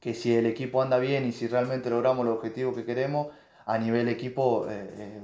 que 0.00 0.14
si 0.14 0.34
el 0.34 0.46
equipo 0.46 0.82
anda 0.82 0.98
bien 0.98 1.26
y 1.26 1.32
si 1.32 1.48
realmente 1.48 1.90
logramos 1.90 2.26
el 2.26 2.32
objetivo 2.32 2.74
que 2.74 2.84
queremos, 2.84 3.28
a 3.66 3.78
nivel 3.78 4.08
equipo 4.08 4.66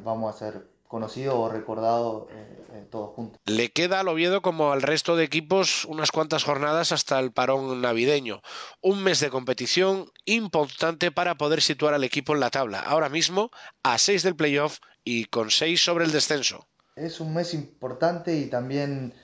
vamos 0.05 0.35
a 0.35 0.39
ser 0.39 0.75
conocido 0.95 1.41
o 1.41 1.49
recordado 1.49 2.29
eh, 2.31 2.65
eh, 2.73 2.87
todos 2.89 3.11
juntos. 3.17 3.41
Le 3.47 3.73
queda 3.73 3.99
al 3.99 4.07
Oviedo 4.07 4.43
como 4.43 4.71
al 4.71 4.81
resto 4.81 5.17
de 5.17 5.25
equipos 5.25 5.85
unas 5.87 6.13
cuantas 6.13 6.45
jornadas 6.45 6.93
hasta 6.93 7.19
el 7.19 7.33
parón 7.33 7.83
navideño. 7.83 8.43
Un 8.81 9.03
mes 9.03 9.19
de 9.19 9.29
competición 9.29 10.13
importante 10.25 11.11
para 11.11 11.35
poder 11.35 11.63
situar 11.63 11.95
al 11.95 12.05
equipo 12.05 12.33
en 12.33 12.39
la 12.39 12.51
tabla. 12.51 12.79
Ahora 12.79 13.09
mismo 13.09 13.51
a 13.83 13.99
6 13.99 14.23
del 14.23 14.37
playoff 14.37 14.79
y 15.03 15.25
con 15.25 15.51
6 15.51 15.83
sobre 15.83 16.05
el 16.05 16.13
descenso. 16.13 16.65
Es 16.95 17.19
un 17.19 17.35
mes 17.35 17.55
importante 17.55 18.37
y 18.37 18.47
también 18.47 19.15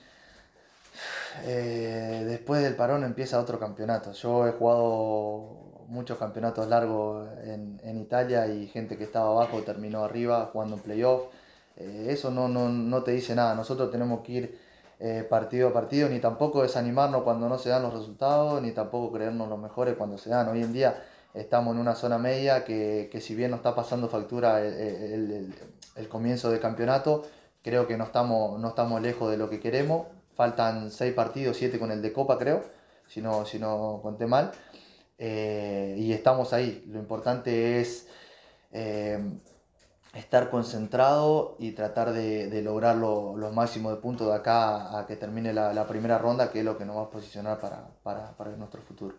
eh, 1.45 1.90
después 2.41 2.63
del 2.63 2.75
parón 2.75 3.03
empieza 3.03 3.39
otro 3.39 3.59
campeonato. 3.59 4.13
Yo 4.13 4.47
he 4.47 4.51
jugado 4.53 5.85
muchos 5.87 6.17
campeonatos 6.17 6.67
largos 6.67 7.29
en, 7.43 7.97
Italia 8.01 8.47
y 8.47 8.67
gente 8.67 8.97
que 8.97 9.03
estaba 9.03 9.29
abajo 9.29 9.61
terminó 9.61 10.03
arriba 10.03 10.49
jugando 10.51 10.75
en 10.77 10.81
playoff 10.81 11.23
eh, 11.77 12.07
eso 12.09 12.31
no, 12.31 12.47
no, 12.47 12.67
no, 12.67 13.03
te 13.03 13.11
dice 13.11 13.35
nada. 13.35 13.53
Nosotros 13.53 13.91
tenemos 13.91 14.21
que 14.21 14.31
ir 14.31 14.59
eh, 14.99 15.25
partido 15.29 15.69
a 15.69 15.73
partido, 15.73 16.09
ni 16.09 16.19
tampoco 16.19 16.63
desanimarnos 16.63 17.21
cuando 17.23 17.47
no 17.47 17.59
se 17.59 17.69
dan 17.69 17.83
los 17.83 17.93
resultados, 17.93 18.59
ni 18.61 18.71
tampoco 18.71 19.13
creernos 19.13 19.47
los 19.47 19.59
mejores 19.59 19.95
cuando 19.95 20.17
se 20.17 20.31
dan. 20.31 20.47
Hoy 20.49 20.63
en 20.63 20.73
día 20.73 21.03
estamos 21.35 21.75
en 21.75 21.81
una 21.81 21.93
zona 21.93 22.17
media 22.17 22.65
que, 22.65 23.09
que 23.11 23.21
si 23.21 23.35
bien 23.35 23.51
nos 23.51 23.59
está 23.59 23.75
pasando 23.75 24.09
factura 24.09 24.61
el, 24.61 25.53
el, 25.95 26.07
comienzo 26.09 26.49
del 26.49 26.59
campeonato, 26.59 27.23
creo 27.61 27.87
que 27.87 27.97
no 27.97 28.05
estamos, 28.05 28.59
no 28.59 28.69
estamos 28.69 28.99
lejos 29.01 29.29
de 29.29 29.37
lo 29.37 29.47
que 29.49 29.59
queremos. 29.59 30.07
Faltan 30.41 30.89
seis 30.89 31.13
partidos, 31.13 31.55
siete 31.55 31.77
con 31.77 31.91
el 31.91 32.01
de 32.01 32.11
Copa, 32.11 32.39
creo, 32.39 32.63
si 33.07 33.21
no, 33.21 33.45
si 33.45 33.59
no 33.59 33.99
conté 34.01 34.25
mal. 34.25 34.51
Eh, 35.19 35.95
y 35.99 36.13
estamos 36.13 36.51
ahí. 36.51 36.83
Lo 36.87 36.97
importante 36.97 37.79
es 37.79 38.07
estar 40.15 40.49
concentrado 40.49 41.57
y 41.59 41.73
tratar 41.73 42.11
de, 42.11 42.59
lograr 42.63 42.95
los 42.95 43.53
máximos 43.53 43.93
de 43.93 44.01
puntos 44.01 44.29
de 44.29 44.33
acá 44.33 44.97
a 44.97 45.05
que 45.05 45.15
termine 45.15 45.53
la, 45.53 45.87
primera 45.87 46.17
ronda, 46.17 46.51
que 46.51 46.57
es 46.61 46.65
lo 46.65 46.75
que 46.75 46.85
nos 46.85 46.97
va 46.97 47.03
a 47.03 47.11
posicionar 47.11 47.59
para, 47.59 47.89
para, 48.01 48.35
para 48.35 48.49
nuestro 48.57 48.81
futuro 48.81 49.15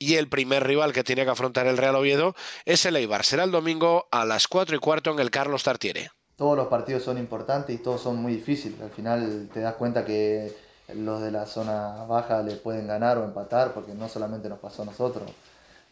y 0.00 0.16
el 0.16 0.28
primer 0.28 0.66
rival 0.66 0.92
que 0.92 1.04
tiene 1.04 1.24
que 1.24 1.30
afrontar 1.30 1.68
el 1.68 1.78
Real 1.78 1.94
Oviedo 1.94 2.34
es 2.64 2.84
el 2.86 2.96
Eibar. 2.96 3.24
Será 3.24 3.44
el 3.44 3.52
domingo 3.52 4.08
a 4.10 4.24
las 4.24 4.48
4 4.48 4.74
y 4.74 4.78
cuarto 4.78 5.12
en 5.12 5.20
el 5.20 5.30
Carlos 5.30 5.62
Tartiere. 5.62 6.10
Todos 6.36 6.56
los 6.56 6.68
partidos 6.68 7.02
son 7.02 7.18
importantes 7.18 7.74
y 7.74 7.78
todos 7.78 8.00
son 8.02 8.16
muy 8.16 8.34
difíciles. 8.34 8.80
Al 8.80 8.90
final 8.90 9.48
te 9.52 9.60
das 9.60 9.74
cuenta 9.74 10.04
que 10.04 10.52
los 10.94 11.20
de 11.22 11.30
la 11.30 11.46
zona 11.46 12.04
baja 12.04 12.42
le 12.42 12.56
pueden 12.56 12.86
ganar 12.86 13.18
o 13.18 13.24
empatar, 13.24 13.72
porque 13.72 13.94
no 13.94 14.08
solamente 14.08 14.48
nos 14.48 14.58
pasó 14.58 14.82
a 14.82 14.86
nosotros, 14.86 15.30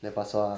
le 0.03 0.11
pasó 0.11 0.51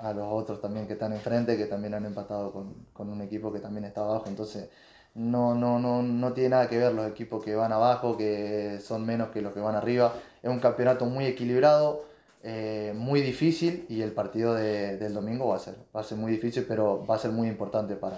a, 0.00 0.12
los 0.12 0.26
otros 0.30 0.60
también 0.60 0.86
que 0.86 0.94
están 0.94 1.12
enfrente, 1.12 1.56
que 1.56 1.66
también 1.66 1.94
han 1.94 2.06
empatado 2.06 2.52
con, 2.52 2.74
con 2.92 3.08
un 3.08 3.20
equipo 3.22 3.52
que 3.52 3.60
también 3.60 3.84
está 3.84 4.00
abajo. 4.02 4.24
Entonces 4.26 4.68
no, 5.14 5.54
no, 5.54 5.78
no, 5.78 6.02
no 6.02 6.32
tiene 6.32 6.50
nada 6.50 6.68
que 6.68 6.78
ver 6.78 6.92
los 6.92 7.08
equipos 7.08 7.44
que 7.44 7.54
van 7.54 7.72
abajo, 7.72 8.16
que 8.16 8.80
son 8.82 9.06
menos 9.06 9.28
que 9.30 9.42
los 9.42 9.52
que 9.52 9.60
van 9.60 9.76
arriba. 9.76 10.12
Es 10.42 10.50
un 10.50 10.60
campeonato 10.60 11.06
muy 11.06 11.26
equilibrado 11.26 12.04
eh, 12.42 12.94
muy 12.96 13.20
difícil 13.20 13.84
y 13.90 14.00
el 14.00 14.12
partido 14.12 14.54
de, 14.54 14.96
del 14.96 15.12
domingo 15.12 15.48
va 15.48 15.56
a 15.56 15.58
ser, 15.58 15.74
va 15.94 16.00
a 16.00 16.04
ser 16.04 16.16
muy 16.16 16.32
difícil, 16.32 16.64
pero 16.66 17.04
va 17.06 17.16
a 17.16 17.18
ser 17.18 17.32
muy 17.32 17.48
importante 17.48 17.96
para, 17.96 18.16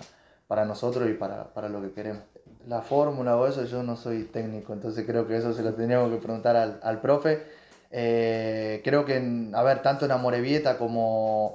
para 0.53 0.67
nosotros 0.67 1.09
y 1.09 1.15
para, 1.15 1.45
para 1.55 1.71
lo 1.71 1.81
que 1.81 1.93
queremos. 1.93 2.25
La 2.69 2.83
fórmula 2.83 3.39
o 3.39 3.47
eso, 3.47 3.65
yo 3.65 3.83
no 3.83 3.97
soy 3.97 4.25
técnico, 4.25 4.75
entonces 4.75 5.07
creo 5.07 5.27
que 5.27 5.35
eso 5.35 5.55
se 5.55 5.63
lo 5.63 5.73
teníamos 5.73 6.11
que 6.11 6.19
preguntar 6.19 6.57
al, 6.57 6.79
al 6.83 7.01
profe. 7.01 7.43
Eh, 7.91 8.83
creo 8.85 9.07
que, 9.07 9.15
tanto 9.83 10.05
en 10.05 10.11
Amorebieta 10.11 10.77
como, 10.77 11.55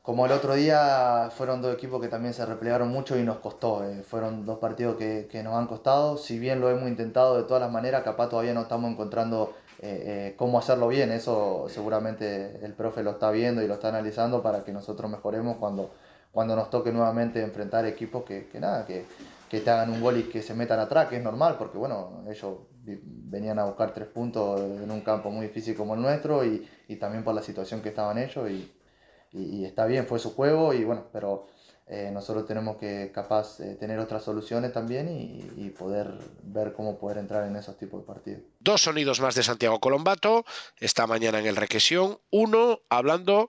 como 0.00 0.24
el 0.24 0.32
otro 0.32 0.54
día 0.54 1.28
fueron 1.36 1.60
dos 1.60 1.74
equipos 1.74 2.00
que 2.00 2.08
también 2.08 2.32
se 2.32 2.46
replegaron 2.46 2.88
mucho 2.88 3.18
y 3.18 3.24
nos 3.24 3.40
costó. 3.40 3.84
Eh, 3.84 4.02
fueron 4.02 4.46
dos 4.46 4.58
partidos 4.58 4.96
que, 4.96 5.28
que, 5.30 5.42
nos 5.42 5.54
han 5.56 5.66
costado. 5.66 6.16
Si 6.16 6.38
bien 6.38 6.62
lo 6.62 6.70
hemos 6.70 6.88
intentado 6.88 7.36
de 7.36 7.42
todas 7.42 7.60
las 7.60 7.70
maneras, 7.70 8.04
capaz 8.04 8.30
todavía 8.30 8.54
no 8.54 8.62
estamos 8.62 8.90
encontrando 8.90 9.52
eh, 9.82 10.32
cómo 10.38 10.58
hacerlo 10.58 10.88
bien. 10.88 11.12
Eso 11.12 11.66
seguramente 11.68 12.64
el 12.64 12.72
profe 12.72 13.02
lo 13.02 13.10
está 13.10 13.30
viendo 13.30 13.60
y 13.60 13.68
lo 13.68 13.74
está 13.74 13.90
analizando 13.90 14.42
para 14.42 14.64
que 14.64 14.72
nosotros 14.72 15.10
mejoremos 15.10 15.58
cuando, 15.58 15.90
cuando 16.38 16.54
nos 16.54 16.70
toque 16.70 16.92
nuevamente 16.92 17.42
enfrentar 17.42 17.84
equipos 17.84 18.22
que, 18.22 18.46
que 18.46 18.60
nada, 18.60 18.86
que, 18.86 19.04
que 19.50 19.58
te 19.58 19.70
hagan 19.70 19.90
un 19.90 20.00
gol 20.00 20.18
y 20.18 20.22
que 20.22 20.40
se 20.40 20.54
metan 20.54 20.78
atrás, 20.78 21.08
que 21.08 21.16
es 21.16 21.22
normal, 21.24 21.56
porque 21.58 21.76
bueno, 21.76 22.22
ellos 22.30 22.58
venían 22.84 23.58
a 23.58 23.64
buscar 23.64 23.92
tres 23.92 24.06
puntos 24.06 24.60
en 24.60 24.88
un 24.88 25.00
campo 25.00 25.32
muy 25.32 25.46
difícil 25.48 25.74
como 25.74 25.94
el 25.94 26.00
nuestro 26.00 26.44
y, 26.44 26.64
y 26.86 26.94
también 26.94 27.24
por 27.24 27.34
la 27.34 27.42
situación 27.42 27.82
que 27.82 27.88
estaban 27.88 28.18
ellos 28.18 28.48
y, 28.48 28.72
y, 29.32 29.42
y, 29.56 29.64
está 29.64 29.84
bien, 29.86 30.06
fue 30.06 30.20
su 30.20 30.32
juego 30.32 30.72
y 30.72 30.84
bueno, 30.84 31.06
pero 31.12 31.48
eh, 31.90 32.10
nosotros 32.12 32.46
tenemos 32.46 32.76
que 32.76 33.10
capaz 33.14 33.60
eh, 33.60 33.74
tener 33.76 33.98
otras 33.98 34.22
soluciones 34.22 34.74
también 34.74 35.08
y, 35.08 35.70
poder 35.70 36.18
ver 36.42 36.72
cómo 36.72 36.98
poder 36.98 37.18
entrar 37.18 37.46
en 37.46 37.56
esos 37.56 37.78
tipos 37.78 38.00
de 38.00 38.06
partidos. 38.06 38.42
Dos 38.60 38.82
sonidos 38.82 39.20
más 39.20 39.34
de 39.34 39.42
Santiago 39.42 39.80
Colombato 39.80 40.44
esta 40.78 41.06
mañana 41.06 41.38
en 41.38 41.46
el 41.46 41.56
Requesión. 41.56 42.18
Uno 42.30 42.80
hablando 42.90 43.48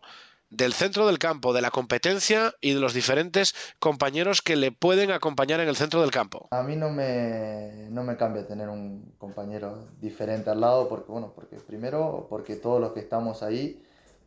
del 0.50 0.74
centro 0.74 1.08
del 1.08 1.20
campo, 1.20 1.54
de 1.54 1.62
la 1.62 1.72
competencia 1.72 2.54
y 2.62 2.74
de 2.74 2.80
los 2.80 2.94
diferentes 2.94 3.54
compañeros 3.80 4.42
que 4.42 4.56
le 4.56 4.72
pueden 4.72 5.12
acompañar 5.12 5.60
en 5.60 5.70
el 5.70 5.76
centro 5.76 6.02
del 6.02 6.12
campo. 6.12 6.48
A 6.52 6.64
mí 6.64 6.76
no 6.76 6.90
me, 6.90 7.88
no 7.90 8.04
me 8.04 8.18
cambia 8.18 8.48
tener 8.48 8.70
un 8.70 9.14
compañero 9.18 9.88
diferente 10.02 10.50
al 10.50 10.62
lado, 10.62 10.90
porque 10.90 11.12
bueno, 11.12 11.34
porque 11.36 11.58
primero, 11.58 12.28
porque 12.30 12.56
todos 12.56 12.82
los 12.82 12.94
que 12.94 13.00
estamos 13.00 13.44
ahí 13.44 13.84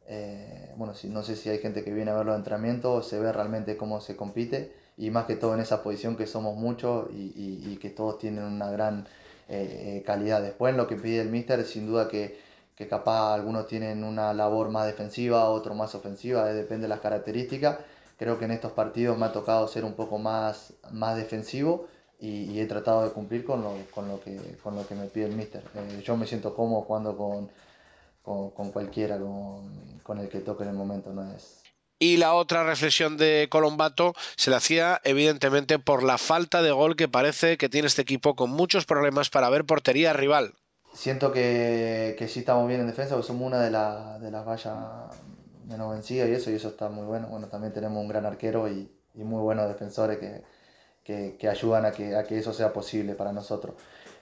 eh, 0.06 0.72
bueno, 0.76 0.94
si, 0.94 1.08
no 1.08 1.22
sé 1.22 1.36
si 1.36 1.48
hay 1.48 1.58
gente 1.58 1.84
que 1.84 1.92
viene 1.92 2.10
a 2.10 2.14
ver 2.14 2.26
los 2.26 2.36
entrenamientos, 2.36 3.08
se 3.08 3.18
ve 3.18 3.32
realmente 3.32 3.76
cómo 3.76 4.00
se 4.00 4.16
compite 4.16 4.72
y 4.96 5.10
más 5.10 5.26
que 5.26 5.36
todo 5.36 5.54
en 5.54 5.60
esa 5.60 5.82
posición 5.82 6.16
que 6.16 6.26
somos 6.26 6.56
muchos 6.56 7.08
y, 7.12 7.76
que 7.80 7.90
todos 7.90 8.18
tienen 8.18 8.44
una 8.44 8.70
gran 8.70 9.06
eh, 9.48 9.98
eh, 9.98 10.02
calidad. 10.04 10.42
Después 10.42 10.76
lo 10.76 10.86
que 10.86 10.96
pide 10.96 11.22
el 11.22 11.30
míster, 11.30 11.64
sin 11.64 11.86
duda 11.86 12.08
que, 12.08 12.38
que, 12.76 12.88
capaz 12.88 13.34
algunos 13.34 13.66
tienen 13.66 14.04
una 14.04 14.34
labor 14.34 14.70
más 14.70 14.86
defensiva, 14.86 15.48
otros 15.50 15.76
más 15.76 15.94
ofensiva, 15.94 16.44
depende 16.46 16.82
de 16.82 16.88
las 16.88 17.00
características. 17.00 17.78
Creo 18.18 18.38
que 18.38 18.44
en 18.44 18.52
estos 18.52 18.72
partidos 18.72 19.18
me 19.18 19.26
ha 19.26 19.32
tocado 19.32 19.66
ser 19.68 19.84
un 19.84 19.94
poco 19.94 20.18
más, 20.18 20.74
más 20.90 21.16
defensivo 21.16 21.86
y, 22.20 22.60
he 22.60 22.66
tratado 22.66 23.04
de 23.04 23.10
cumplir 23.10 23.44
con 23.44 23.62
lo, 23.62 23.74
con 23.94 24.08
lo, 24.08 24.20
que, 24.20 24.36
con 24.62 24.76
lo 24.76 24.86
que 24.86 24.94
me 24.94 25.06
pide 25.06 25.26
el 25.26 25.36
míster. 25.36 25.62
yo 26.04 26.16
me 26.16 26.26
siento 26.26 26.54
cómodo 26.54 26.82
jugando 26.82 27.16
con 27.16 27.50
con, 28.22 28.70
cualquiera, 28.70 29.18
con, 29.18 30.18
el 30.18 30.28
que 30.28 30.38
toque 30.40 30.62
en 30.62 30.70
el 30.70 30.76
momento, 30.76 31.12
no 31.12 31.30
es, 31.34 31.62
y 31.98 32.16
la 32.16 32.34
otra 32.34 32.64
reflexión 32.64 33.16
de 33.16 33.46
Colombato 33.48 34.14
se 34.36 34.50
la 34.50 34.56
hacía 34.56 35.00
evidentemente 35.04 35.78
por 35.78 36.02
la 36.02 36.18
falta 36.18 36.60
de 36.60 36.72
gol 36.72 36.96
que 36.96 37.06
parece 37.06 37.56
que 37.56 37.68
tiene 37.68 37.86
este 37.86 38.02
equipo 38.02 38.34
con 38.34 38.50
muchos 38.50 38.86
problemas 38.86 39.30
para 39.30 39.48
ver 39.50 39.64
portería 39.64 40.12
rival. 40.12 40.54
Siento 40.92 41.32
que, 41.32 42.14
que 42.18 42.28
sí 42.28 42.40
estamos 42.40 42.68
bien 42.68 42.80
en 42.80 42.86
defensa, 42.86 43.14
porque 43.14 43.26
somos 43.26 43.46
una 43.46 43.60
de, 43.60 43.70
de 44.24 44.30
las 44.30 44.46
vallas 44.46 44.76
menos 45.66 45.92
vencidas 45.92 46.28
y 46.28 46.32
eso, 46.32 46.50
y 46.50 46.54
eso 46.54 46.68
está 46.68 46.88
muy 46.88 47.06
bueno. 47.06 47.28
Bueno, 47.28 47.48
también 47.48 47.72
tenemos 47.72 47.98
un 47.98 48.08
gran 48.08 48.26
arquero 48.26 48.68
y, 48.68 48.90
muy 49.14 49.40
buenos 49.40 49.68
defensores 49.68 50.18
que, 51.04 51.36
que, 51.38 51.48
ayudan 51.48 51.84
a 51.84 51.92
que, 51.92 52.16
a 52.16 52.24
que 52.24 52.38
eso 52.38 52.52
sea 52.52 52.72
posible 52.72 53.14
para 53.14 53.32
nosotros. 53.32 53.74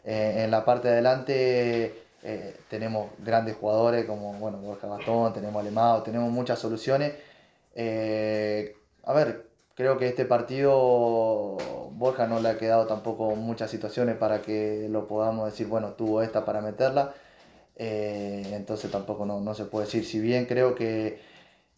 Eh, 0.05 0.43
en 0.45 0.51
la 0.51 0.65
parte 0.65 0.89
de 0.89 0.95
adelante 0.95 2.05
eh, 2.23 2.57
tenemos 2.69 3.11
grandes 3.19 3.57
jugadores 3.57 4.07
como 4.07 4.33
bueno, 4.35 4.59
Borja 4.59 4.87
Bastón, 4.87 5.33
tenemos 5.33 5.61
Alemado, 5.61 6.03
tenemos 6.03 6.31
muchas 6.31 6.59
soluciones. 6.59 7.15
Eh, 7.75 8.77
a 9.05 9.13
ver, 9.13 9.50
creo 9.81 9.97
que 9.97 10.09
este 10.09 10.27
partido 10.27 11.57
Borja 11.93 12.27
no 12.27 12.39
le 12.39 12.51
ha 12.51 12.59
quedado 12.59 12.87
tampoco 12.87 13.35
muchas 13.35 13.71
situaciones 13.71 14.15
para 14.19 14.43
que 14.43 14.89
lo 14.91 15.09
podamos 15.09 15.47
decir, 15.51 15.69
bueno, 15.69 15.93
tuvo 15.93 16.21
esta 16.21 16.45
para 16.45 16.61
meterla. 16.61 17.15
Eh, 17.77 18.43
entonces 18.53 18.91
tampoco 18.91 19.25
no, 19.25 19.41
no, 19.41 19.55
se 19.55 19.65
puede 19.65 19.87
decir. 19.87 20.05
Si 20.05 20.21
bien 20.21 20.45
creo 20.45 20.75
que, 20.75 21.19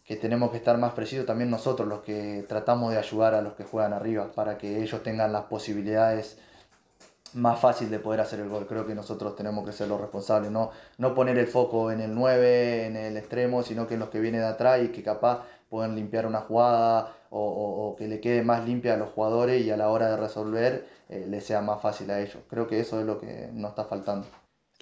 que 0.03 0.17
tenemos 0.17 0.51
que 0.51 0.57
estar 0.57 0.77
más 0.77 0.91
precisos 0.91 1.25
también 1.25 1.49
nosotros 1.49 1.87
los 1.87 2.01
que 2.01 2.43
tratamos 2.49 2.91
de 2.91 2.97
ayudar 2.97 3.35
a 3.35 3.41
los 3.41 3.53
que 3.53 3.63
juegan 3.63 3.93
arriba 3.93 4.33
para 4.33 4.57
que 4.57 4.83
ellos 4.83 5.01
tengan 5.01 5.31
las 5.31 5.45
posibilidades 5.45 6.37
más 7.31 7.57
fácil 7.61 7.89
de 7.89 7.99
poder 7.99 8.19
hacer 8.19 8.41
el 8.41 8.49
gol. 8.49 8.67
Creo 8.67 8.85
que 8.85 8.95
nosotros 8.95 9.33
tenemos 9.37 9.65
que 9.65 9.71
ser 9.71 9.87
los 9.87 10.01
responsables, 10.01 10.51
no, 10.51 10.71
no 10.97 11.15
poner 11.15 11.37
el 11.37 11.47
foco 11.47 11.89
en 11.89 12.01
el 12.01 12.13
9, 12.13 12.85
en 12.85 12.97
el 12.97 13.15
extremo, 13.15 13.63
sino 13.63 13.87
que 13.87 13.93
en 13.93 14.01
los 14.01 14.09
que 14.09 14.19
vienen 14.19 14.41
de 14.41 14.47
atrás 14.47 14.81
y 14.83 14.89
que 14.89 15.03
capaz 15.03 15.45
pueden 15.69 15.95
limpiar 15.95 16.27
una 16.27 16.41
jugada 16.41 17.13
o, 17.35 17.95
que 17.97 18.07
le 18.07 18.19
quede 18.19 18.43
más 18.43 18.65
limpia 18.65 18.93
a 18.93 18.97
los 18.97 19.09
jugadores 19.09 19.65
y 19.65 19.71
a 19.71 19.77
la 19.77 19.89
hora 19.89 20.09
de 20.09 20.17
resolver 20.17 20.87
eh, 21.09 21.25
les 21.29 21.45
sea 21.45 21.61
más 21.61 21.81
fácil 21.81 22.11
a 22.11 22.19
ellos. 22.21 22.37
Creo 22.49 22.67
que 22.67 22.79
eso 22.79 22.99
es 22.99 23.05
lo 23.05 23.19
que 23.19 23.49
nos 23.53 23.71
está 23.71 23.85
faltando. 23.85 24.27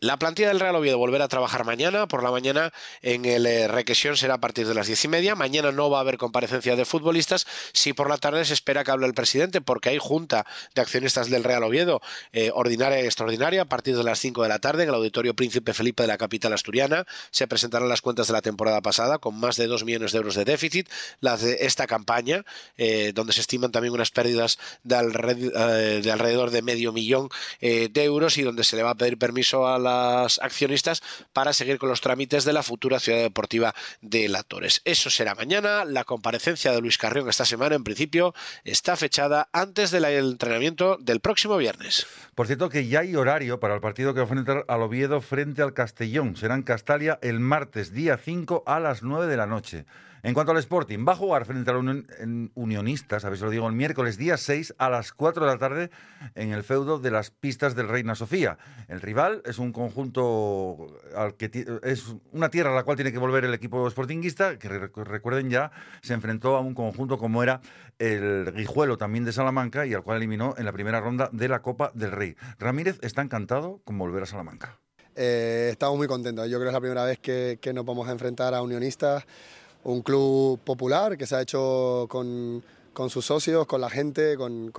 La 0.04 0.18
plantilla 0.18 0.48
del 0.48 0.60
Real 0.60 0.76
Oviedo 0.76 0.98
volverá 0.98 1.26
a 1.26 1.28
trabajar 1.28 1.64
mañana. 1.64 2.08
Por 2.08 2.24
la 2.24 2.32
mañana 2.32 2.74
en 3.04 3.24
el 3.24 3.46
eh, 3.46 3.68
Requesión 3.68 4.18
será 4.18 4.34
a 4.34 4.40
partir 4.40 4.68
de 4.68 4.74
las 4.74 4.88
diez 4.88 5.06
y 5.06 5.08
media. 5.08 5.36
Mañana 5.36 5.72
no 5.72 5.92
va 5.92 6.00
a 6.00 6.02
haber 6.02 6.18
comparecencia 6.18 6.76
de 6.76 6.86
futbolistas. 6.86 7.46
Si 7.72 7.94
por 7.94 8.10
la 8.10 8.18
tarde 8.18 8.44
se 8.44 8.56
espera 8.56 8.84
que 8.84 8.90
hable 8.90 9.06
el 9.06 9.14
presidente, 9.14 9.62
porque 9.62 9.90
hay 9.90 10.00
junta 10.00 10.48
de 10.74 10.82
accionistas 10.82 11.30
del 11.30 11.44
Real 11.44 11.62
Oviedo, 11.62 12.02
eh, 12.34 12.50
ordinaria 12.52 13.00
y 13.00 13.06
extraordinaria, 13.06 13.62
a 13.62 13.66
partir 13.66 13.96
de 13.96 14.04
las 14.04 14.18
5 14.18 14.42
de 14.42 14.50
la 14.50 14.58
tarde 14.58 14.82
en 14.82 14.90
el 14.90 14.96
Auditorio 14.96 15.36
Príncipe 15.36 15.72
Felipe 15.72 16.02
de 16.02 16.08
la 16.08 16.18
capital 16.18 16.52
asturiana. 16.54 17.06
Se 17.30 17.46
presentarán 17.48 17.88
las 17.88 18.02
cuentas 18.02 18.26
de 18.26 18.34
la 18.34 18.42
temporada 18.42 18.82
pasada, 18.82 19.20
con 19.20 19.40
más 19.40 19.56
de 19.56 19.68
2 19.68 19.86
millones 19.86 20.14
de 20.14 20.18
euros 20.18 20.34
de 20.34 20.46
déficit. 20.46 20.90
Las 21.20 21.42
de 21.44 21.58
esta 21.62 21.86
campaña, 21.86 22.44
eh, 22.76 23.12
donde 23.14 23.34
se 23.34 23.42
estiman 23.42 23.72
también 23.72 23.94
unas 23.94 24.10
pérdidas 24.10 24.58
de, 24.84 24.96
alrededor 24.96 26.50
de 26.50 26.64
medio 26.64 26.92
millón 26.92 27.30
de 27.60 27.92
euros 28.04 28.40
y 28.40 28.42
donde 28.42 28.64
se 28.64 28.76
le 28.76 28.82
va 28.82 28.90
a 28.92 28.96
pedir 28.96 29.20
permiso 29.20 29.68
a 29.68 29.78
la 29.78 29.91
accionistas 30.42 31.02
para 31.34 31.54
seguir 31.54 31.78
con 31.78 31.90
los 31.90 32.02
trámites 32.02 32.46
de 32.46 32.54
la 32.54 32.64
futura 32.64 33.00
ciudad 33.00 33.22
deportiva 33.22 33.74
de 34.02 34.30
La 34.30 34.44
Torres. 34.44 34.82
Eso 34.86 35.10
será 35.10 35.36
mañana. 35.36 35.86
La 35.86 36.04
comparecencia 36.04 36.72
de 36.72 36.82
Luis 36.82 36.98
Carrión 36.98 37.30
esta 37.30 37.46
semana, 37.46 37.76
en 37.76 37.84
principio, 37.84 38.34
está 38.64 38.96
fechada 38.96 39.50
antes 39.54 39.92
del 39.92 40.06
entrenamiento 40.06 40.98
del 41.00 41.20
próximo 41.20 41.58
viernes. 41.58 42.08
Por 42.36 42.48
cierto, 42.48 42.70
que 42.70 42.88
ya 42.88 43.02
hay 43.02 43.16
horario 43.16 43.60
para 43.60 43.76
el 43.76 43.82
partido 43.82 44.14
que 44.14 44.20
va 44.20 44.26
a 44.26 44.30
enfrentar 44.30 44.66
al 44.68 44.82
Oviedo 44.82 45.22
frente 45.22 45.62
al 45.62 45.74
Castellón. 45.74 46.36
Será 46.36 46.56
en 46.56 46.64
Castalia 46.64 47.20
el 47.22 47.40
martes, 47.40 47.94
día 47.94 48.18
5 48.18 48.64
a 48.66 48.80
las 48.80 49.04
9 49.04 49.28
de 49.28 49.38
la 49.38 49.46
noche. 49.46 49.86
En 50.24 50.34
cuanto 50.34 50.52
al 50.52 50.58
Sporting, 50.60 51.06
va 51.08 51.14
a 51.14 51.16
jugar 51.16 51.46
frente 51.46 51.72
a 51.72 51.74
los 51.74 51.84
Unionistas, 52.54 53.26
a 53.26 53.30
ver 53.30 53.38
si 53.38 53.44
lo 53.44 53.50
digo, 53.50 53.68
el 53.68 53.74
miércoles 53.74 54.18
día 54.18 54.38
6 54.38 54.76
a 54.78 54.90
las 54.90 55.14
4 55.14 55.46
de 55.46 55.52
la 55.52 55.58
tarde 55.58 55.90
en 56.36 56.52
el 56.52 56.64
feudo 56.64 57.00
de 57.00 57.10
las 57.10 57.32
pistas 57.32 57.76
del 57.76 57.88
Reina 57.88 58.14
Sofía. 58.14 58.58
El 58.88 59.02
rival 59.02 59.42
es 59.46 59.58
un 59.58 59.72
conjunto 59.72 60.88
al 61.16 61.36
que 61.36 61.66
es 61.84 62.16
una 62.32 62.50
tierra 62.50 62.72
a 62.72 62.76
la 62.76 62.84
cual 62.84 62.98
tiene 62.98 63.12
que 63.12 63.18
volver 63.18 63.46
el 63.46 63.54
equipo 63.54 63.90
sportinguista, 63.90 64.60
que 64.60 64.70
recuerden 64.70 65.50
ya, 65.50 65.72
se 66.02 66.14
enfrentó 66.14 66.56
a 66.56 66.60
un 66.60 66.76
conjunto 66.76 67.18
como 67.18 67.42
era 67.42 67.62
el 67.98 68.52
Guijuelo 68.56 68.98
también 68.98 69.26
de 69.26 69.32
Salamanca 69.32 69.86
y 69.86 69.94
al 69.94 70.04
cual 70.04 70.18
eliminó 70.18 70.54
en 70.58 70.66
la 70.66 70.72
primera 70.72 71.00
ronda 71.00 71.30
de 71.32 71.48
la 71.48 71.62
Copa 71.62 71.92
del 71.96 72.12
Rey. 72.12 72.36
Ramírez 72.60 73.00
está 73.02 73.22
encantado 73.22 73.82
con 73.84 73.98
volver 73.98 74.24
a 74.24 74.26
Salamanca. 74.28 74.80
Eh, 75.16 75.70
estamos 75.72 75.98
muy 75.98 76.08
contentos. 76.08 76.50
Yo 76.50 76.58
creo 76.58 76.66
que 76.66 76.70
es 76.70 76.74
la 76.74 76.80
primera 76.80 77.06
vez 77.06 77.20
que, 77.20 77.60
nos 77.74 77.86
vamos 77.86 78.08
a 78.08 78.12
enfrentar 78.12 78.54
a 78.54 78.62
unionistas 78.62 79.26
un 79.84 80.02
club 80.02 80.60
popular 80.60 81.18
que 81.18 81.26
se 81.26 81.36
ha 81.36 81.42
hecho 81.42 82.06
con, 82.10 82.64
con 82.94 83.10
sus 83.10 83.26
socios, 83.26 83.66
con 83.66 83.82
la 83.82 83.90
gente, 83.90 84.36
con, 84.38 84.72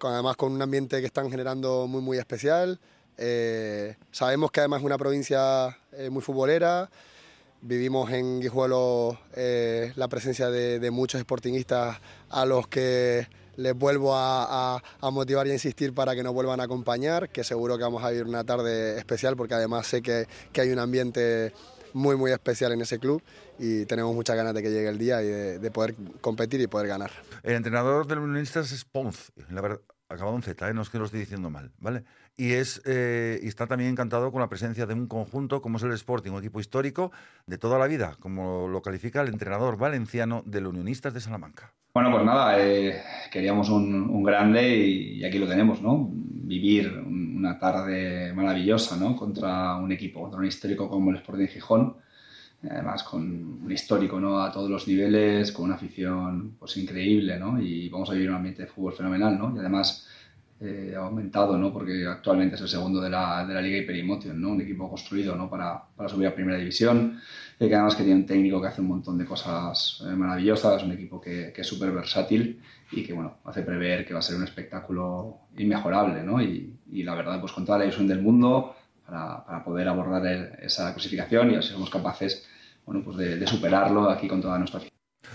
además 0.00 0.36
con 0.36 0.52
un 0.52 0.62
ambiente 0.62 1.00
que 1.00 1.06
están 1.06 1.30
generando 1.30 1.86
muy, 1.86 2.00
muy 2.00 2.18
especial. 2.18 2.78
Eh, 3.16 3.96
sabemos 4.10 4.50
que 4.50 4.60
además 4.60 4.80
es 4.80 4.86
una 4.86 4.98
provincia 4.98 5.76
eh, 5.92 6.10
muy 6.10 6.22
futbolera. 6.22 6.90
Vivimos 7.60 8.10
en 8.10 8.40
Guijuelo 8.40 9.18
eh, 9.34 9.92
la 9.96 10.08
presencia 10.08 10.50
de, 10.50 10.90
muchos 10.90 11.20
sportingistas 11.20 11.98
a 12.28 12.44
los 12.44 12.68
que 12.68 13.26
les 13.56 13.74
vuelvo 13.74 14.14
a, 14.14 14.82
a, 15.00 15.10
motivar 15.10 15.46
y 15.46 15.50
a 15.50 15.52
insistir 15.54 15.94
para 15.94 16.14
que 16.14 16.22
nos 16.22 16.34
vuelvan 16.34 16.60
a 16.60 16.64
acompañar, 16.64 17.30
que 17.30 17.44
seguro 17.44 17.78
que 17.78 17.84
vamos 17.84 18.02
a 18.02 18.10
vivir 18.10 18.26
una 18.26 18.44
tarde 18.44 18.98
especial 18.98 19.36
porque 19.36 19.54
además 19.54 19.86
sé 19.86 20.02
que, 20.02 20.26
que 20.52 20.60
hay 20.60 20.70
un 20.70 20.78
ambiente 20.80 21.52
muy, 21.94 22.16
muy 22.16 22.32
especial 22.32 22.72
en 22.72 22.82
ese 22.82 22.98
club 22.98 23.22
y 23.58 23.86
tenemos 23.86 24.14
muchas 24.14 24.36
ganas 24.36 24.54
de 24.54 24.62
que 24.62 24.70
llegue 24.70 24.88
el 24.88 24.98
día 24.98 25.22
y 25.22 25.26
de, 25.26 25.70
poder 25.70 25.94
competir 26.20 26.60
y 26.60 26.66
poder 26.66 26.88
ganar. 26.88 27.10
El 27.42 27.54
entrenador 27.54 28.06
del 28.06 28.18
Unionistas 28.18 28.72
es 28.72 28.84
Ponz, 28.84 29.32
la 29.50 29.60
verdad, 29.60 29.80
acabado 30.08 30.36
en 30.36 30.42
Z, 30.42 30.68
¿eh? 30.68 30.74
no 30.74 30.82
es 30.82 30.90
que 30.90 30.98
lo 30.98 31.04
esté 31.04 31.18
diciendo 31.18 31.50
mal, 31.50 31.70
¿vale? 31.78 32.04
Y, 32.36 32.52
es, 32.52 32.82
eh, 32.84 33.38
y 33.42 33.46
está 33.46 33.66
también 33.66 33.90
encantado 33.90 34.32
con 34.32 34.40
la 34.40 34.48
presencia 34.48 34.86
de 34.86 34.94
un 34.94 35.06
conjunto 35.06 35.62
como 35.62 35.78
es 35.78 35.84
el 35.84 35.92
Sporting, 35.92 36.32
un 36.32 36.38
equipo 36.38 36.60
histórico 36.60 37.12
de 37.46 37.58
toda 37.58 37.78
la 37.78 37.86
vida, 37.86 38.16
como 38.18 38.66
lo 38.68 38.82
califica 38.82 39.20
el 39.20 39.28
entrenador 39.28 39.76
valenciano 39.76 40.42
del 40.44 40.66
Unionistas 40.66 41.14
de 41.14 41.20
Salamanca. 41.20 41.72
Bueno, 41.94 42.10
pues 42.10 42.24
nada, 42.24 42.58
eh, 42.58 43.00
queríamos 43.30 43.70
un, 43.70 44.24
grande 44.24 44.68
y, 44.68 45.24
aquí 45.24 45.38
lo 45.38 45.46
tenemos, 45.46 45.80
¿no? 45.80 46.10
Vivir 46.10 46.92
una 47.06 47.56
tarde 47.56 48.32
maravillosa, 48.32 48.96
¿no? 48.96 49.14
Contra 49.14 49.76
un 49.76 49.92
equipo, 49.92 50.22
contra 50.22 50.40
un 50.40 50.46
histórico 50.46 50.88
como 50.88 51.10
el 51.10 51.18
Sporting 51.18 51.46
Gijón, 51.46 51.96
además 52.70 53.02
con 53.02 53.22
un 53.64 53.70
histórico, 53.70 54.20
¿no? 54.20 54.42
A 54.42 54.52
todos 54.52 54.70
los 54.70 54.86
niveles, 54.88 55.52
con 55.52 55.66
una 55.66 55.74
afición, 55.74 56.56
pues 56.58 56.76
increíble, 56.76 57.38
¿no? 57.38 57.60
Y 57.60 57.88
vamos 57.88 58.10
a 58.10 58.14
vivir 58.14 58.30
un 58.30 58.36
ambiente 58.36 58.62
de 58.62 58.68
fútbol 58.68 58.92
fenomenal, 58.92 59.38
¿no? 59.38 59.54
Y 59.54 59.58
además 59.58 60.06
eh, 60.60 60.94
ha 60.96 61.00
aumentado, 61.00 61.58
¿no? 61.58 61.72
Porque 61.72 62.06
actualmente 62.06 62.54
es 62.54 62.60
el 62.60 62.68
segundo 62.68 63.00
de 63.00 63.10
la, 63.10 63.44
de 63.46 63.54
la 63.54 63.60
Liga 63.60 63.78
Hyperimotion, 63.78 64.40
¿no? 64.40 64.50
Un 64.50 64.60
equipo 64.60 64.88
construido, 64.88 65.34
¿no? 65.36 65.50
Para, 65.50 65.82
para 65.96 66.08
subir 66.08 66.26
a 66.28 66.34
Primera 66.34 66.58
División 66.58 67.20
y 67.58 67.68
que 67.68 67.74
además 67.74 67.96
que 67.96 68.04
tiene 68.04 68.20
un 68.20 68.26
técnico 68.26 68.60
que 68.60 68.68
hace 68.68 68.80
un 68.80 68.88
montón 68.88 69.18
de 69.18 69.24
cosas 69.24 70.02
eh, 70.06 70.14
maravillosas, 70.14 70.82
un 70.82 70.92
equipo 70.92 71.20
que, 71.20 71.52
que 71.54 71.60
es 71.60 71.66
súper 71.66 71.90
versátil 71.92 72.60
y 72.92 73.02
que, 73.02 73.12
bueno, 73.12 73.38
hace 73.44 73.62
prever 73.62 74.06
que 74.06 74.14
va 74.14 74.20
a 74.20 74.22
ser 74.22 74.36
un 74.36 74.44
espectáculo 74.44 75.38
inmejorable, 75.58 76.22
¿no? 76.22 76.40
Y, 76.40 76.72
y 76.90 77.02
la 77.02 77.14
verdad, 77.14 77.40
pues 77.40 77.52
con 77.52 77.64
toda 77.64 77.78
la 77.78 77.84
ilusión 77.84 78.06
del 78.06 78.22
mundo 78.22 78.74
para, 79.06 79.44
para 79.44 79.64
poder 79.64 79.88
abordar 79.88 80.24
esa 80.62 80.92
clasificación 80.94 81.50
y 81.50 81.56
así 81.56 81.70
somos 81.70 81.90
capaces, 81.90 82.46
bueno, 82.86 83.02
pues 83.04 83.16
de, 83.16 83.36
de 83.36 83.46
superarlo 83.46 84.08
aquí 84.10 84.28
con 84.28 84.40
toda 84.40 84.58
nuestra 84.58 84.80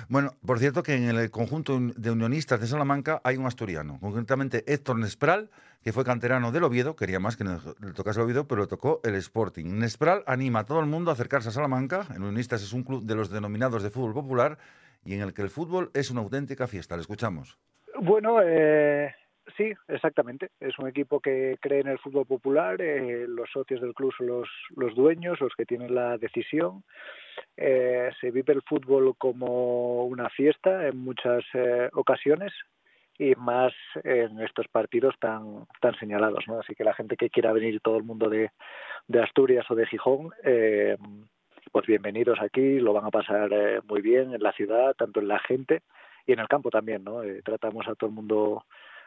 bueno, 0.08 0.36
por 0.46 0.60
cierto 0.60 0.84
que 0.84 0.96
en 0.96 1.10
el 1.10 1.32
conjunto 1.32 1.80
de 1.80 2.12
unionistas 2.12 2.60
de 2.60 2.68
Salamanca 2.68 3.22
hay 3.24 3.38
un 3.38 3.46
asturiano, 3.46 4.00
concretamente 4.00 4.64
Héctor 4.72 4.98
Nespral, 4.98 5.50
que 5.84 5.94
fue 5.94 6.04
canterano 6.04 6.52
del 6.52 6.64
Oviedo, 6.64 6.96
quería 6.96 7.20
más 7.20 7.38
que 7.38 7.44
le 7.44 7.94
tocase 7.94 8.20
el 8.20 8.26
Oviedo, 8.26 8.48
pero 8.48 8.62
le 8.62 8.68
tocó 8.68 9.02
el 9.04 9.16
Sporting. 9.16 9.66
Nespral 9.80 10.24
anima 10.28 10.60
a 10.60 10.66
todo 10.66 10.80
el 10.80 10.86
mundo 10.86 11.10
a 11.10 11.14
acercarse 11.14 11.50
a 11.50 11.52
Salamanca. 11.52 12.06
El 12.12 12.22
Unionistas 12.22 12.62
es 12.62 12.74
un 12.74 12.84
club 12.84 13.04
de 13.04 13.16
los 13.16 13.30
denominados 13.30 13.82
de 13.84 13.90
fútbol 13.90 14.14
popular 14.14 14.58
y 15.06 15.14
en 15.14 15.22
el 15.22 15.34
que 15.34 15.42
el 15.42 15.50
fútbol 15.50 15.90
es 15.94 16.12
una 16.12 16.22
auténtica 16.22 16.68
fiesta. 16.68 16.96
Le 16.96 17.02
escuchamos. 17.02 17.58
Bueno, 18.02 18.42
eh, 18.44 19.14
sí, 19.60 19.74
exactamente. 19.90 20.52
Es 20.60 20.80
un 20.80 20.88
equipo 20.88 21.20
que 21.20 21.58
cree 21.60 21.82
en 21.82 21.90
el 21.90 22.00
fútbol 22.00 22.26
popular. 22.26 22.82
Eh, 22.82 23.26
los 23.28 23.50
socios 23.52 23.82
del 23.82 23.94
club 23.94 24.14
son 24.18 24.28
los, 24.28 24.50
los 24.76 24.96
dueños, 24.96 25.40
los 25.42 25.54
que 25.56 25.66
tienen 25.66 25.94
la 25.94 26.18
decisión. 26.18 26.84
Eh, 27.58 28.10
se 28.22 28.32
vive 28.32 28.54
el 28.54 28.62
fútbol 28.62 29.16
como 29.18 30.06
una 30.06 30.30
fiesta 30.30 30.88
en 30.88 30.98
muchas 30.98 31.44
eh, 31.54 31.90
ocasiones 31.94 32.54
y 33.18 33.36
más 33.36 33.74
en 34.04 34.40
estos 34.40 34.68
partidos 34.70 35.14
tan 35.20 35.66
tan 35.82 35.94
señalados, 36.00 36.46
¿no? 36.48 36.60
Así 36.62 36.74
que 36.74 36.86
la 36.86 36.94
gente 36.94 37.18
que 37.18 37.30
quiera 37.30 37.52
venir, 37.52 37.82
todo 37.82 37.98
el 37.98 38.04
mundo 38.04 38.30
de, 38.30 38.52
de 39.08 39.22
Asturias 39.22 39.70
o 39.70 39.76
de 39.76 39.86
Gijón, 39.88 40.30
eh, 40.44 40.96
pues 41.72 41.86
bienvenidos 41.86 42.40
aquí, 42.42 42.80
lo 42.80 42.94
van 42.94 43.06
a 43.06 43.12
pasar 43.12 43.52
eh, 43.52 43.82
muy 43.88 44.02
bien 44.02 44.34
en 44.34 44.42
la 44.42 44.54
ciudad, 44.54 44.96
tanto 44.96 45.20
en 45.20 45.28
la 45.28 45.40
gente 45.40 45.82
y 46.26 46.34
en 46.34 46.40
el 46.40 46.48
campo 46.48 46.70
también, 46.70 47.04
¿no? 47.04 47.24
Eh, 47.24 47.42
tratamos 47.44 47.88
a 47.88 47.96
todo 47.96 48.10
el 48.10 48.16
mundo 48.16 48.64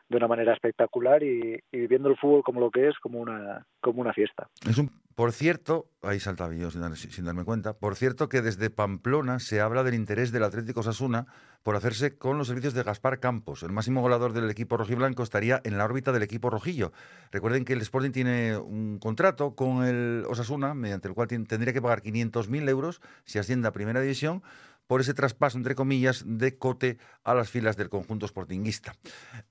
de 0.08 0.16
una 0.16 0.28
manera 0.28 0.52
espectacular 0.52 1.22
y, 1.22 1.58
y, 1.72 1.78
viviendo 1.78 2.08
el 2.08 2.16
fútbol 2.16 2.42
como 2.42 2.60
lo 2.60 2.70
que 2.70 2.88
es, 2.88 2.98
como 2.98 3.20
una, 3.20 3.66
como 3.80 4.00
una 4.00 4.12
fiesta. 4.12 4.48
Es 4.68 4.78
un 4.78 4.90
por 5.14 5.32
cierto, 5.32 5.90
ahí 6.00 6.20
saltaba 6.20 6.54
yo 6.54 6.70
sin, 6.70 7.24
darme 7.24 7.44
cuenta, 7.44 7.74
por 7.74 7.96
cierto 7.96 8.30
que 8.30 8.40
desde 8.40 8.70
Pamplona 8.70 9.40
se 9.40 9.60
habla 9.60 9.84
del 9.84 9.94
interés 9.94 10.32
del 10.32 10.42
Atlético 10.42 10.82
Sasuna 10.82 11.26
por 11.62 11.76
hacerse 11.76 12.16
con 12.16 12.38
los 12.38 12.46
servicios 12.46 12.72
de 12.72 12.82
Gaspar 12.82 13.20
Campos. 13.20 13.62
El 13.62 13.72
máximo 13.72 14.00
goleador 14.00 14.32
del 14.32 14.48
equipo 14.48 14.78
rojiblanco 14.78 15.22
estaría 15.22 15.60
en 15.64 15.76
la 15.76 15.84
órbita 15.84 16.12
del 16.12 16.22
equipo 16.22 16.48
rojillo. 16.48 16.92
Recuerden 17.30 17.64
que 17.64 17.74
el 17.74 17.82
Sporting 17.82 18.10
tiene 18.10 18.56
un 18.56 18.98
contrato 18.98 19.54
con 19.54 19.84
el 19.84 20.24
Osasuna, 20.28 20.72
mediante 20.72 21.08
el 21.08 21.14
cual 21.14 21.28
tendría 21.28 21.74
que 21.74 21.82
pagar 21.82 22.02
500.000 22.02 22.68
euros 22.70 23.00
si 23.24 23.38
asciende 23.38 23.68
a 23.68 23.72
Primera 23.72 24.00
División 24.00 24.42
por 24.86 25.00
ese 25.00 25.14
traspaso, 25.14 25.56
entre 25.58 25.74
comillas, 25.74 26.24
de 26.26 26.58
Cote 26.58 26.98
a 27.24 27.34
las 27.34 27.50
filas 27.50 27.76
del 27.76 27.88
conjunto 27.88 28.26
sportinguista. 28.26 28.94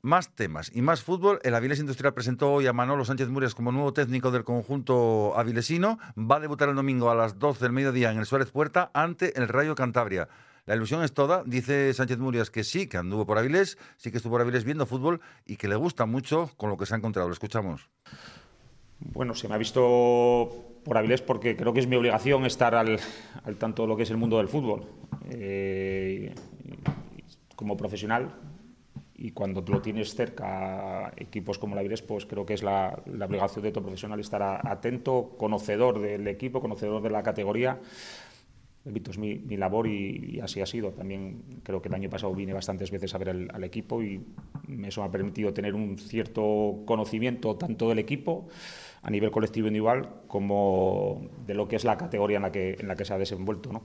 Más 0.01 0.33
temas 0.35 0.71
y 0.73 0.81
más 0.81 1.03
fútbol. 1.03 1.39
El 1.43 1.55
Avilés 1.55 1.79
Industrial 1.79 2.13
presentó 2.13 2.51
hoy 2.51 2.67
a 2.67 2.73
Manolo 2.73 3.05
Sánchez 3.05 3.29
Murias 3.29 3.55
como 3.55 3.71
nuevo 3.71 3.93
técnico 3.93 4.31
del 4.31 4.43
conjunto 4.43 5.33
avilesino. 5.37 5.99
Va 6.17 6.37
a 6.37 6.39
debutar 6.39 6.69
el 6.69 6.75
domingo 6.75 7.09
a 7.09 7.15
las 7.15 7.39
12 7.39 7.63
del 7.65 7.71
mediodía 7.71 8.11
en 8.11 8.19
el 8.19 8.25
Suárez 8.25 8.51
Puerta 8.51 8.91
ante 8.93 9.37
el 9.39 9.47
Rayo 9.47 9.75
Cantabria. 9.75 10.27
La 10.65 10.75
ilusión 10.75 11.03
es 11.03 11.13
toda, 11.13 11.43
dice 11.45 11.93
Sánchez 11.93 12.19
Murias 12.19 12.51
que 12.51 12.63
sí, 12.63 12.87
que 12.87 12.97
anduvo 12.97 13.25
por 13.25 13.37
Avilés, 13.37 13.77
sí 13.97 14.11
que 14.11 14.17
estuvo 14.17 14.33
por 14.33 14.41
Avilés 14.41 14.63
viendo 14.63 14.85
fútbol 14.85 15.19
y 15.45 15.57
que 15.57 15.67
le 15.67 15.75
gusta 15.75 16.05
mucho 16.05 16.51
con 16.55 16.69
lo 16.69 16.77
que 16.77 16.85
se 16.85 16.93
ha 16.93 16.97
encontrado. 16.97 17.27
Lo 17.27 17.33
escuchamos. 17.33 17.89
Bueno, 18.99 19.33
se 19.33 19.47
me 19.47 19.55
ha 19.55 19.57
visto 19.57 20.70
por 20.83 20.97
Avilés 20.97 21.21
porque 21.21 21.55
creo 21.55 21.73
que 21.73 21.79
es 21.79 21.87
mi 21.87 21.95
obligación 21.95 22.45
estar 22.45 22.75
al, 22.75 22.99
tanto 23.57 23.83
de 23.83 23.87
lo 23.87 23.97
que 23.97 24.03
es 24.03 24.11
el 24.11 24.17
mundo 24.17 24.37
del 24.37 24.47
fútbol. 24.47 24.85
Eh, 25.29 26.33
como 27.55 27.77
profesional 27.77 28.33
y 29.13 29.31
cuando 29.31 29.61
lo 29.61 29.83
tienes 29.83 30.15
cerca 30.15 31.13
equipos 31.15 31.59
como 31.59 31.75
la 31.75 31.81
Avilés, 31.81 32.01
pues 32.01 32.25
creo 32.25 32.43
que 32.43 32.55
es 32.55 32.63
la, 32.63 33.03
obligación 33.05 33.63
de 33.63 33.71
todo 33.71 33.83
profesional 33.83 34.19
estar 34.19 34.41
atento, 34.67 35.35
conocedor 35.37 35.99
del 35.99 36.27
equipo, 36.27 36.59
conocedor 36.59 37.03
de 37.03 37.11
la 37.11 37.21
categoría. 37.21 37.79
Repito, 38.83 39.11
es 39.11 39.19
mi, 39.19 39.37
labor 39.57 39.85
y, 39.85 40.39
así 40.41 40.59
ha 40.59 40.65
sido. 40.65 40.89
También 40.93 41.61
creo 41.61 41.83
que 41.83 41.89
el 41.89 41.93
año 41.93 42.09
pasado 42.09 42.33
vine 42.33 42.51
bastantes 42.51 42.89
veces 42.89 43.13
a 43.13 43.19
ver 43.19 43.29
al 43.29 43.63
equipo 43.63 44.01
y 44.01 44.25
eso 44.83 45.01
me 45.01 45.07
ha 45.07 45.11
permitido 45.11 45.53
tener 45.53 45.75
un 45.75 45.99
cierto 45.99 46.79
conocimiento 46.87 47.55
tanto 47.57 47.89
del 47.89 47.99
equipo 47.99 48.47
a 49.01 49.09
nivel 49.09 49.31
colectivo 49.31 49.67
individual 49.67 50.21
como 50.27 51.29
de 51.45 51.53
lo 51.53 51.67
que 51.67 51.75
es 51.75 51.83
la 51.83 51.97
categoría 51.97 52.37
en 52.37 52.43
la 52.43 52.51
que, 52.51 52.77
en 52.79 52.87
la 52.87 52.95
que 52.95 53.05
se 53.05 53.13
ha 53.13 53.17
desenvuelto. 53.17 53.71
¿no? 53.73 53.81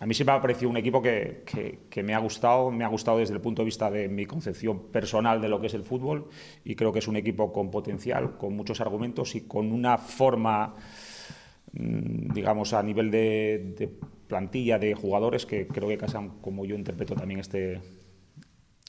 A 0.00 0.06
mí 0.06 0.14
siempre 0.14 0.32
me 0.34 0.38
ha 0.38 0.42
parecido 0.42 0.70
un 0.70 0.76
equipo 0.76 1.00
que, 1.00 1.44
que, 1.88 2.02
me 2.02 2.14
ha 2.14 2.18
gustado, 2.18 2.70
me 2.70 2.84
ha 2.84 2.88
gustado 2.88 3.18
desde 3.18 3.34
el 3.34 3.40
punto 3.40 3.62
de 3.62 3.66
vista 3.66 3.90
de 3.90 4.08
mi 4.08 4.26
concepción 4.26 4.90
personal 4.90 5.40
de 5.40 5.48
lo 5.48 5.60
que 5.60 5.68
es 5.68 5.74
el 5.74 5.84
fútbol 5.84 6.28
y 6.64 6.74
creo 6.74 6.92
que 6.92 6.98
es 6.98 7.08
un 7.08 7.16
equipo 7.16 7.52
con 7.52 7.70
potencial, 7.70 8.36
con 8.36 8.54
muchos 8.54 8.80
argumentos 8.80 9.34
y 9.34 9.42
con 9.42 9.72
una 9.72 9.96
forma, 9.96 10.74
mm, 11.72 12.32
digamos, 12.34 12.74
a 12.74 12.82
nivel 12.82 13.10
de, 13.10 13.74
de 13.78 13.88
plantilla 14.26 14.78
de 14.78 14.94
jugadores 14.94 15.46
que 15.46 15.66
creo 15.66 15.88
que 15.88 15.96
casan 15.96 16.40
como 16.40 16.66
yo 16.66 16.74
interpreto 16.74 17.14
también 17.14 17.40
este, 17.40 17.80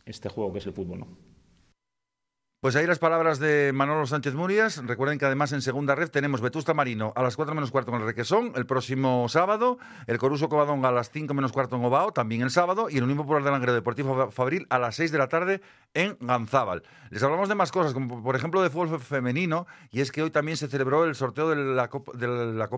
este 0.05 0.27
juego 0.27 0.51
que 0.51 0.59
es 0.59 0.65
el 0.65 0.73
fútbol. 0.73 0.99
¿no? 0.99 1.34
Pues 2.65 2.75
ahí 2.75 2.87
las 2.87 2.97
palabras 2.97 3.37
de 3.37 3.73
Manolo 3.75 4.07
Sánchez 4.07 4.33
Murias. 4.33 4.83
Recuerden 4.83 5.19
que 5.19 5.25
además 5.27 5.51
en 5.51 5.61
segunda 5.61 5.93
red 5.93 6.09
tenemos 6.09 6.41
Vetusta 6.41 6.73
Marino 6.73 7.13
a 7.15 7.21
las 7.21 7.35
4 7.35 7.53
menos 7.53 7.69
cuarto 7.69 7.91
en 7.91 8.01
el 8.01 8.07
Requesón 8.07 8.53
el 8.55 8.65
próximo 8.65 9.29
sábado, 9.29 9.77
el 10.07 10.17
Coruso 10.17 10.49
Covadonga 10.49 10.89
a 10.89 10.91
las 10.91 11.11
5 11.11 11.31
menos 11.35 11.51
cuarto 11.51 11.75
en 11.75 11.85
Obao, 11.85 12.11
también 12.11 12.41
el 12.41 12.49
sábado, 12.49 12.87
y 12.89 12.97
el 12.97 13.03
Unión 13.03 13.19
Popular 13.19 13.43
de 13.43 13.51
Langreo 13.51 13.75
Deportivo 13.75 14.31
Fabril 14.31 14.65
a 14.71 14.79
las 14.79 14.95
6 14.95 15.11
de 15.11 15.17
la 15.19 15.29
tarde 15.29 15.61
en 15.93 16.17
Ganzábal. 16.19 16.81
Les 17.11 17.21
hablamos 17.21 17.49
de 17.49 17.53
más 17.53 17.71
cosas, 17.71 17.93
como 17.93 18.23
por 18.23 18.35
ejemplo 18.35 18.63
de 18.63 18.71
fútbol 18.71 18.99
femenino, 18.99 19.67
y 19.91 20.01
es 20.01 20.11
que 20.11 20.23
hoy 20.23 20.31
también 20.31 20.57
se 20.57 20.67
celebró 20.67 21.05
el 21.05 21.13
sorteo 21.13 21.49
de 21.51 21.57
la 21.57 21.87
Copa 21.87 22.17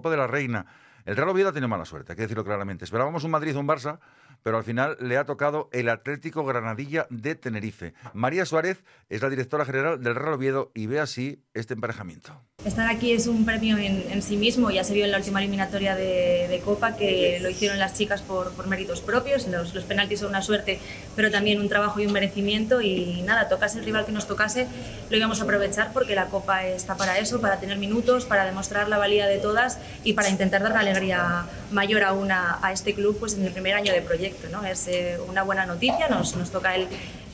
de 0.10 0.18
la, 0.18 0.28
Reina. 0.28 0.66
El 1.06 1.16
Real 1.16 1.30
Oviedo 1.30 1.54
tenido 1.54 1.70
mala 1.70 1.86
suerte, 1.86 2.12
hay 2.12 2.18
que 2.18 2.24
decirlo 2.24 2.44
claramente. 2.44 2.84
Esperábamos 2.84 3.24
un 3.24 3.32
Madrid 3.32 3.56
o 3.56 3.62
un 3.62 3.68
Barça, 3.70 4.00
pero 4.44 4.58
al 4.58 4.64
final 4.64 4.98
le 5.00 5.18
ha 5.18 5.26
tocado 5.26 5.70
el 5.72 5.90
Atlético 5.90 6.46
Granadilla 6.46 7.08
de 7.10 7.36
Tenerife. 7.36 7.94
María 8.14 8.46
Suárez 8.46 8.84
es 9.10 9.22
la 9.22 9.30
directora 9.30 9.66
general 9.66 10.02
del 10.04 10.16
Real 10.16 10.34
Oviedo 10.34 10.72
y 10.74 10.88
ve 10.88 11.00
así 11.00 11.44
este 11.54 11.74
emparejamiento. 11.74 12.42
Estar 12.66 12.90
aquí 12.90 13.14
es 13.14 13.28
un 13.28 13.46
premio 13.46 13.78
en, 13.78 14.04
en, 14.12 14.22
sí 14.22 14.36
mismo, 14.36 14.72
ya 14.72 14.84
se 14.84 14.94
vio 14.94 15.06
en 15.06 15.12
la 15.12 15.20
última 15.20 15.40
eliminatoria 15.40 15.96
de, 15.96 16.48
de 16.50 16.60
Copa 16.60 16.98
que 16.98 17.40
lo 17.40 17.50
hicieron 17.50 17.78
las 17.78 17.94
chicas 17.94 18.24
por, 18.24 18.52
por 18.54 18.68
méritos 18.68 19.00
propios, 19.02 19.48
los, 19.48 19.76
los, 19.76 19.84
penaltis 19.84 20.22
son 20.22 20.30
una 20.30 20.42
suerte, 20.42 20.80
pero 21.16 21.30
también 21.30 21.62
un 21.62 21.70
trabajo 21.70 22.00
y 22.00 22.08
un 22.08 22.14
merecimiento 22.14 22.82
y 22.82 23.22
nada, 23.22 23.48
tocase 23.48 23.78
el 23.80 23.86
rival 23.86 24.06
que 24.06 24.12
nos 24.12 24.28
tocase, 24.28 24.68
lo 25.10 25.18
íbamos 25.18 25.40
a 25.40 25.44
aprovechar 25.44 25.94
porque 25.94 26.16
la 26.16 26.26
Copa 26.26 26.66
está 26.66 26.98
para 26.98 27.20
eso, 27.20 27.40
para 27.40 27.60
tener 27.60 27.78
minutos, 27.78 28.26
para 28.26 28.44
demostrar 28.44 28.90
la 28.90 28.98
valía 28.98 29.28
de 29.28 29.38
todas 29.38 29.80
y 30.04 30.14
para 30.14 30.30
intentar 30.30 30.64
dar 30.64 30.72
una 30.72 30.82
alegría 30.82 31.46
mayor 31.72 32.04
aún 32.04 32.32
a, 32.32 32.60
a 32.62 32.72
este 32.72 32.94
club 32.94 33.18
pues 33.20 33.34
en 33.34 33.46
el 33.46 33.52
primer 33.52 33.76
año 33.76 33.94
de 33.94 34.02
proyecto. 34.02 34.48
¿no? 34.50 34.66
Es 34.66 34.88
eh, 34.88 35.18
una 35.28 35.44
buena 35.44 35.66
noticia, 35.66 36.08
nos, 36.08 36.36
nos 36.36 36.52
toca 36.52 36.74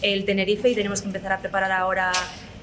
el 0.02 0.26
Tenerife 0.26 0.70
y 0.70 0.76
tenemos 0.76 1.02
que 1.02 1.08
empezar 1.08 1.32
a 1.34 1.40
preparar 1.40 1.72
ahora 1.72 2.12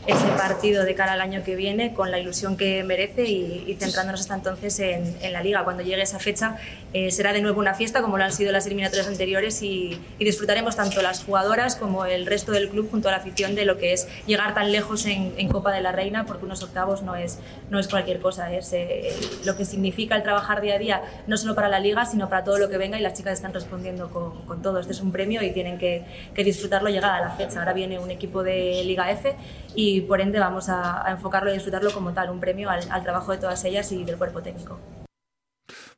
ese 0.07 0.27
partido 0.29 0.85
de 0.85 0.95
cara 0.95 1.13
al 1.13 1.21
año 1.21 1.43
que 1.45 1.57
viene 1.57 1.93
con 1.93 2.11
la 2.11 2.19
ilusión 2.19 2.57
que 2.57 2.83
merece 2.85 3.25
y, 3.25 3.77
centrándonos 3.79 4.21
hasta 4.21 4.35
entonces 4.35 4.79
en, 4.81 5.17
en, 5.21 5.33
la 5.33 5.43
liga. 5.43 5.63
Cuando 5.65 5.83
llegue 5.83 6.03
esa 6.03 6.19
fecha 6.19 6.57
eh, 6.93 7.11
será 7.11 7.33
de 7.33 7.41
nuevo 7.41 7.61
una 7.61 7.75
fiesta 7.75 8.03
como 8.03 8.19
lo 8.19 8.25
han 8.25 8.33
sido 8.33 8.51
las 8.53 8.67
eliminatorias 8.67 9.07
anteriores 9.07 9.63
y, 9.63 10.01
y, 10.19 10.25
disfrutaremos 10.25 10.77
tanto 10.77 11.03
las 11.03 11.25
jugadoras 11.25 11.77
como 11.77 12.05
el 12.05 12.27
resto 12.27 12.53
del 12.53 12.69
club 12.69 12.91
junto 12.91 13.09
a 13.09 13.13
la 13.13 13.19
afición 13.19 13.55
de 13.55 13.65
lo 13.65 13.79
que 13.79 13.93
es 13.93 14.09
llegar 14.27 14.55
tan 14.55 14.73
lejos 14.73 15.07
en, 15.07 15.35
en 15.37 15.49
Copa 15.49 15.73
de 15.73 15.81
la 15.83 15.93
Reina 15.93 16.27
porque 16.27 16.45
unos 16.45 16.63
octavos 16.63 17.03
no 17.03 17.15
es, 17.17 17.39
no 17.71 17.79
es 17.79 17.89
cualquier 17.89 18.21
cosa, 18.21 18.53
es 18.53 18.73
eh, 18.73 19.15
lo 19.45 19.57
que 19.57 19.65
significa 19.65 20.17
el 20.17 20.23
trabajar 20.23 20.61
día 20.61 20.75
a 20.75 20.79
día 20.79 21.03
no 21.27 21.37
solo 21.37 21.55
para 21.55 21.69
la 21.69 21.79
liga 21.79 22.07
sino 22.07 22.29
para 22.29 22.45
todo 22.45 22.59
lo 22.59 22.69
que 22.69 22.79
venga 22.79 22.99
y 22.99 23.03
las 23.03 23.15
chicas 23.15 23.35
están 23.35 23.53
respondiendo 23.53 24.11
con, 24.11 24.43
con 24.47 24.63
todo. 24.63 24.81
Este 24.81 24.93
es 24.93 25.01
un 25.01 25.13
premio 25.13 25.43
y 25.43 25.53
tienen 25.53 25.79
que, 25.79 26.05
que 26.35 26.43
disfrutarlo 26.45 26.89
llegada 26.89 27.21
la 27.21 27.31
fecha. 27.31 27.61
Ahora 27.61 27.73
viene 27.73 27.99
un 27.99 28.11
equipo 28.11 28.43
de 28.43 28.83
Liga 28.85 29.11
F 29.11 29.37
y 29.97 30.01
por 30.03 30.21
ende 30.21 30.39
vamos 30.39 30.69
a, 30.69 31.07
a 31.07 31.11
enfocarlo 31.11 31.51
y 31.51 31.55
disfrutarlo 31.55 31.93
como 31.93 32.13
tal, 32.13 32.31
un 32.31 32.41
premio 32.41 32.71
al, 32.71 32.91
al 32.91 33.03
trabajo 33.03 33.33
de 33.33 33.39
todas 33.39 33.65
ellas 33.65 33.91
y 33.93 34.05
del 34.05 34.17
cuerpo 34.17 34.43
técnico. 34.43 34.79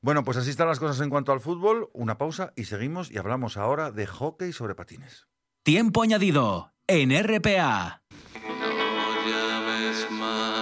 Bueno, 0.00 0.24
pues 0.24 0.36
así 0.36 0.50
están 0.50 0.66
las 0.66 0.80
cosas 0.80 1.00
en 1.00 1.10
cuanto 1.10 1.32
al 1.32 1.40
fútbol. 1.40 1.88
Una 1.92 2.18
pausa 2.18 2.52
y 2.56 2.64
seguimos 2.64 3.10
y 3.10 3.18
hablamos 3.18 3.56
ahora 3.56 3.90
de 3.92 4.06
hockey 4.06 4.52
sobre 4.52 4.74
patines. 4.74 5.28
Tiempo 5.62 6.02
añadido 6.02 6.72
en 6.88 7.10
RPA. 7.10 8.02
No 8.34 9.30
llames 9.30 10.10
más, 10.10 10.61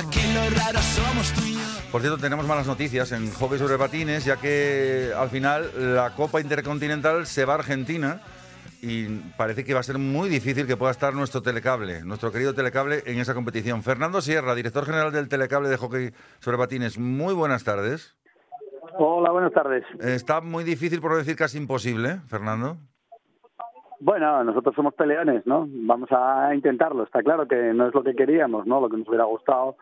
críos. 0.00 0.06
Aquí 0.06 0.32
lo 0.32 0.58
raro 0.58 0.78
somos 0.80 1.32
tú 1.32 1.40
y 1.46 1.54
yo. 1.54 1.60
Por 1.90 2.00
cierto, 2.00 2.18
tenemos 2.18 2.46
malas 2.46 2.66
noticias 2.66 3.12
en 3.12 3.30
hockey 3.32 3.58
sobre 3.58 3.76
patines, 3.76 4.24
ya 4.24 4.36
que 4.36 5.12
al 5.16 5.28
final 5.28 5.70
la 5.94 6.14
Copa 6.14 6.40
Intercontinental 6.40 7.26
se 7.26 7.44
va 7.44 7.54
a 7.54 7.56
Argentina 7.56 8.20
y 8.80 9.06
parece 9.36 9.64
que 9.64 9.74
va 9.74 9.80
a 9.80 9.84
ser 9.84 9.98
muy 9.98 10.28
difícil 10.28 10.66
que 10.66 10.76
pueda 10.76 10.90
estar 10.90 11.14
nuestro 11.14 11.42
telecable, 11.42 12.02
nuestro 12.02 12.32
querido 12.32 12.54
telecable 12.54 13.02
en 13.06 13.20
esa 13.20 13.34
competición. 13.34 13.82
Fernando 13.82 14.20
Sierra, 14.20 14.54
director 14.54 14.84
general 14.84 15.12
del 15.12 15.28
telecable 15.28 15.68
de 15.68 15.76
hockey 15.76 16.10
sobre 16.40 16.58
patines, 16.58 16.98
muy 16.98 17.34
buenas 17.34 17.62
tardes. 17.62 18.16
Hola, 18.98 19.30
buenas 19.30 19.52
tardes. 19.52 19.84
Está 20.00 20.40
muy 20.40 20.64
difícil, 20.64 21.00
por 21.00 21.16
decir 21.16 21.36
casi 21.36 21.58
imposible, 21.58 22.20
Fernando. 22.26 22.78
Bueno, 24.04 24.42
nosotros 24.42 24.74
somos 24.74 24.94
peleones, 24.94 25.46
¿no? 25.46 25.68
Vamos 25.68 26.10
a 26.10 26.52
intentarlo. 26.56 27.04
Está 27.04 27.22
claro 27.22 27.46
que 27.46 27.72
no 27.72 27.86
es 27.86 27.94
lo 27.94 28.02
que 28.02 28.16
queríamos, 28.16 28.66
¿no? 28.66 28.80
Lo 28.80 28.88
que 28.88 28.96
nos 28.96 29.06
hubiera 29.06 29.26
gustado 29.26 29.76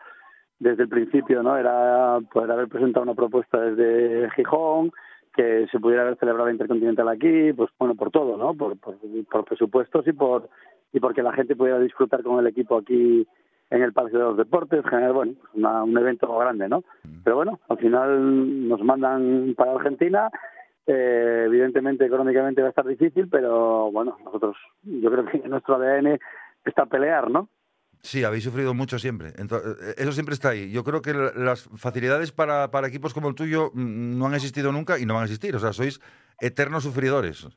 desde 0.59 0.83
el 0.83 0.89
principio, 0.89 1.41
¿no? 1.41 1.57
Era 1.57 2.19
poder 2.31 2.51
haber 2.51 2.67
presentado 2.67 3.01
una 3.01 3.15
propuesta 3.15 3.59
desde 3.59 4.29
Gijón, 4.35 4.91
que 5.35 5.65
se 5.71 5.79
pudiera 5.79 6.03
haber 6.03 6.17
celebrado 6.17 6.45
la 6.45 6.51
Intercontinental 6.51 7.09
aquí, 7.09 7.51
pues 7.53 7.71
bueno, 7.79 7.95
por 7.95 8.11
todo, 8.11 8.37
¿no? 8.37 8.53
Por, 8.53 8.77
por, 8.77 8.95
por 9.27 9.43
presupuestos 9.43 10.07
y 10.07 10.13
por 10.13 10.49
y 10.93 10.99
porque 10.99 11.23
la 11.23 11.33
gente 11.33 11.55
pudiera 11.55 11.79
disfrutar 11.79 12.21
con 12.21 12.37
el 12.37 12.45
equipo 12.45 12.77
aquí 12.77 13.27
en 13.71 13.81
el 13.81 13.91
Palacio 13.91 14.19
de 14.19 14.25
los 14.25 14.37
Deportes, 14.37 14.85
generar, 14.85 15.13
bueno, 15.13 15.33
pues 15.39 15.51
una, 15.55 15.83
un 15.83 15.97
evento 15.97 16.37
grande, 16.37 16.69
¿no? 16.69 16.83
Pero 17.23 17.37
bueno, 17.37 17.59
al 17.69 17.77
final 17.79 18.67
nos 18.67 18.83
mandan 18.83 19.55
para 19.57 19.71
Argentina, 19.71 20.29
eh, 20.87 21.43
evidentemente 21.45 22.05
económicamente 22.05 22.61
va 22.61 22.67
a 22.67 22.71
estar 22.71 22.85
difícil, 22.85 23.27
pero 23.29 23.91
bueno, 23.91 24.17
nosotros, 24.23 24.57
yo 24.83 25.11
creo 25.11 25.25
que 25.25 25.37
nuestro 25.47 25.75
ADN 25.75 26.19
está 26.65 26.83
a 26.83 26.87
pelear, 26.87 27.29
¿no? 27.29 27.49
Sí, 28.03 28.23
habéis 28.23 28.43
sufrido 28.43 28.73
mucho 28.73 28.97
siempre. 28.97 29.33
Entonces, 29.37 29.95
eso 29.97 30.11
siempre 30.11 30.33
está 30.33 30.49
ahí. 30.49 30.71
Yo 30.71 30.83
creo 30.83 31.01
que 31.03 31.13
las 31.13 31.69
facilidades 31.77 32.31
para, 32.31 32.71
para 32.71 32.87
equipos 32.87 33.13
como 33.13 33.29
el 33.29 33.35
tuyo 33.35 33.69
no 33.75 34.25
han 34.25 34.33
existido 34.33 34.71
nunca 34.71 34.97
y 34.97 35.05
no 35.05 35.13
van 35.13 35.21
a 35.21 35.25
existir. 35.25 35.55
O 35.55 35.59
sea, 35.59 35.71
sois 35.71 36.01
eternos 36.39 36.83
sufridores. 36.83 37.47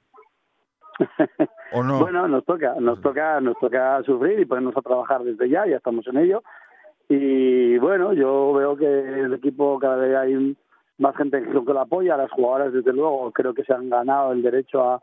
¿O 1.72 1.82
no? 1.82 1.98
bueno, 2.00 2.28
nos 2.28 2.44
toca, 2.44 2.74
nos 2.78 3.00
toca, 3.00 3.40
nos 3.40 3.58
toca 3.58 4.02
sufrir 4.02 4.38
y 4.38 4.44
ponernos 4.44 4.76
a 4.76 4.82
trabajar 4.82 5.24
desde 5.24 5.48
ya, 5.48 5.66
ya 5.66 5.76
estamos 5.76 6.06
en 6.08 6.18
ello. 6.18 6.42
Y 7.08 7.78
bueno, 7.78 8.12
yo 8.12 8.52
veo 8.52 8.76
que 8.76 8.86
el 8.86 9.32
equipo 9.32 9.78
cada 9.78 9.96
vez 9.96 10.14
hay 10.16 10.56
más 10.98 11.16
gente 11.16 11.42
que 11.42 11.52
lo 11.52 11.80
apoya, 11.80 12.16
las 12.16 12.30
jugadoras 12.30 12.72
desde 12.72 12.92
luego 12.92 13.30
creo 13.32 13.54
que 13.54 13.64
se 13.64 13.72
han 13.72 13.88
ganado 13.88 14.32
el 14.32 14.42
derecho 14.42 14.82
a, 14.82 15.00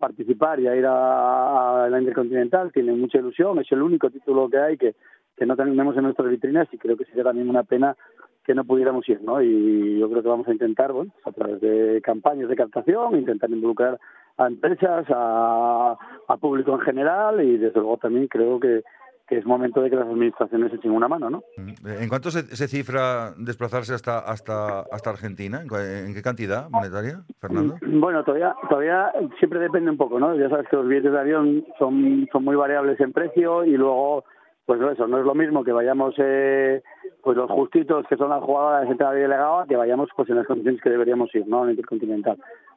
participar 0.00 0.58
y 0.58 0.66
a 0.66 0.74
ir 0.74 0.84
a, 0.84 1.86
la 1.88 2.00
Intercontinental, 2.00 2.72
tienen 2.72 3.00
mucha 3.00 3.18
ilusión, 3.18 3.60
es 3.60 3.70
el 3.70 3.82
único 3.82 4.10
título 4.10 4.48
que 4.48 4.58
hay 4.58 4.76
que, 4.76 4.96
que 5.36 5.46
no 5.46 5.54
tenemos 5.54 5.96
en 5.96 6.02
nuestras 6.02 6.28
vitrinas 6.28 6.66
y 6.72 6.78
creo 6.78 6.96
que 6.96 7.04
sería 7.04 7.22
también 7.22 7.48
una 7.48 7.62
pena 7.62 7.96
que 8.44 8.52
no 8.52 8.64
pudiéramos 8.64 9.08
ir, 9.08 9.22
¿no? 9.22 9.40
Y 9.40 10.00
yo 10.00 10.10
creo 10.10 10.22
que 10.22 10.28
vamos 10.28 10.48
a 10.48 10.52
intentar, 10.52 10.92
bueno, 10.92 11.12
a 11.24 11.30
través 11.30 11.60
de 11.60 12.00
campañas 12.02 12.48
de 12.48 12.56
captación, 12.56 13.16
intentar 13.16 13.48
involucrar 13.48 14.00
a 14.38 14.48
empresas, 14.48 15.06
a, 15.08 15.96
a 16.26 16.36
público 16.36 16.72
en 16.72 16.80
general 16.80 17.44
y 17.44 17.56
desde 17.56 17.78
luego 17.78 17.96
también 17.96 18.26
creo 18.26 18.58
que, 18.58 18.82
que 19.28 19.38
es 19.38 19.44
momento 19.44 19.80
de 19.82 19.90
que 19.90 19.96
las 19.96 20.06
administraciones 20.06 20.72
echen 20.72 20.92
una 20.92 21.08
mano, 21.08 21.30
¿no? 21.30 21.42
¿En 21.84 22.08
cuánto 22.08 22.30
se, 22.30 22.42
se 22.54 22.68
cifra 22.68 23.32
desplazarse 23.36 23.94
hasta 23.94 24.18
hasta 24.18 24.80
hasta 24.80 25.10
Argentina? 25.10 25.62
¿En 25.62 26.14
qué 26.14 26.22
cantidad 26.22 26.70
monetaria, 26.70 27.22
Fernando? 27.40 27.76
Bueno, 27.82 28.24
todavía 28.24 28.54
todavía 28.68 29.12
siempre 29.38 29.58
depende 29.58 29.90
un 29.90 29.96
poco, 29.96 30.20
¿no? 30.20 30.34
Ya 30.36 30.48
sabes 30.48 30.68
que 30.68 30.76
los 30.76 30.86
billetes 30.86 31.12
de 31.12 31.18
avión 31.18 31.64
son 31.78 32.28
son 32.32 32.44
muy 32.44 32.56
variables 32.56 33.00
en 33.00 33.12
precio 33.12 33.64
y 33.64 33.76
luego 33.76 34.24
pues 34.66 34.80
eso, 34.80 35.06
no 35.06 35.20
es 35.20 35.24
lo 35.24 35.34
mismo 35.34 35.62
que 35.62 35.70
vayamos 35.70 36.14
eh, 36.18 36.82
pues 37.22 37.36
los 37.36 37.48
justitos 37.48 38.04
que 38.08 38.16
son 38.16 38.30
las 38.30 38.42
jugadoras 38.42 38.82
de 38.82 38.88
central 38.88 39.16
y 39.16 39.20
delegado 39.20 39.64
que 39.66 39.76
vayamos 39.76 40.08
pues 40.16 40.28
en 40.28 40.36
las 40.36 40.46
condiciones 40.46 40.82
que 40.82 40.90
deberíamos 40.90 41.32
ir, 41.34 41.46
¿no? 41.46 41.62
En 41.62 41.70
el 41.70 41.70
intercontinental. 41.70 42.36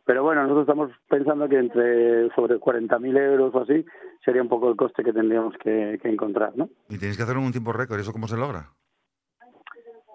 Pero 0.10 0.24
bueno, 0.24 0.42
nosotros 0.42 0.64
estamos 0.64 0.92
pensando 1.08 1.48
que 1.48 1.60
entre 1.60 2.34
sobre 2.34 2.60
40.000 2.60 3.16
euros 3.16 3.54
o 3.54 3.62
así 3.62 3.86
sería 4.26 4.42
un 4.42 4.50
poco 4.50 4.68
el 4.68 4.76
coste 4.76 5.04
que 5.04 5.14
tendríamos 5.14 5.54
que, 5.64 6.00
que 6.02 6.10
encontrar, 6.10 6.52
¿no? 6.56 6.68
Y 6.90 6.98
tenéis 6.98 7.16
que 7.16 7.22
hacer 7.22 7.38
un 7.38 7.52
tiempo 7.52 7.74
récord, 7.74 8.00
¿eso 8.00 8.12
cómo 8.12 8.28
se 8.28 8.36
logra? 8.36 8.72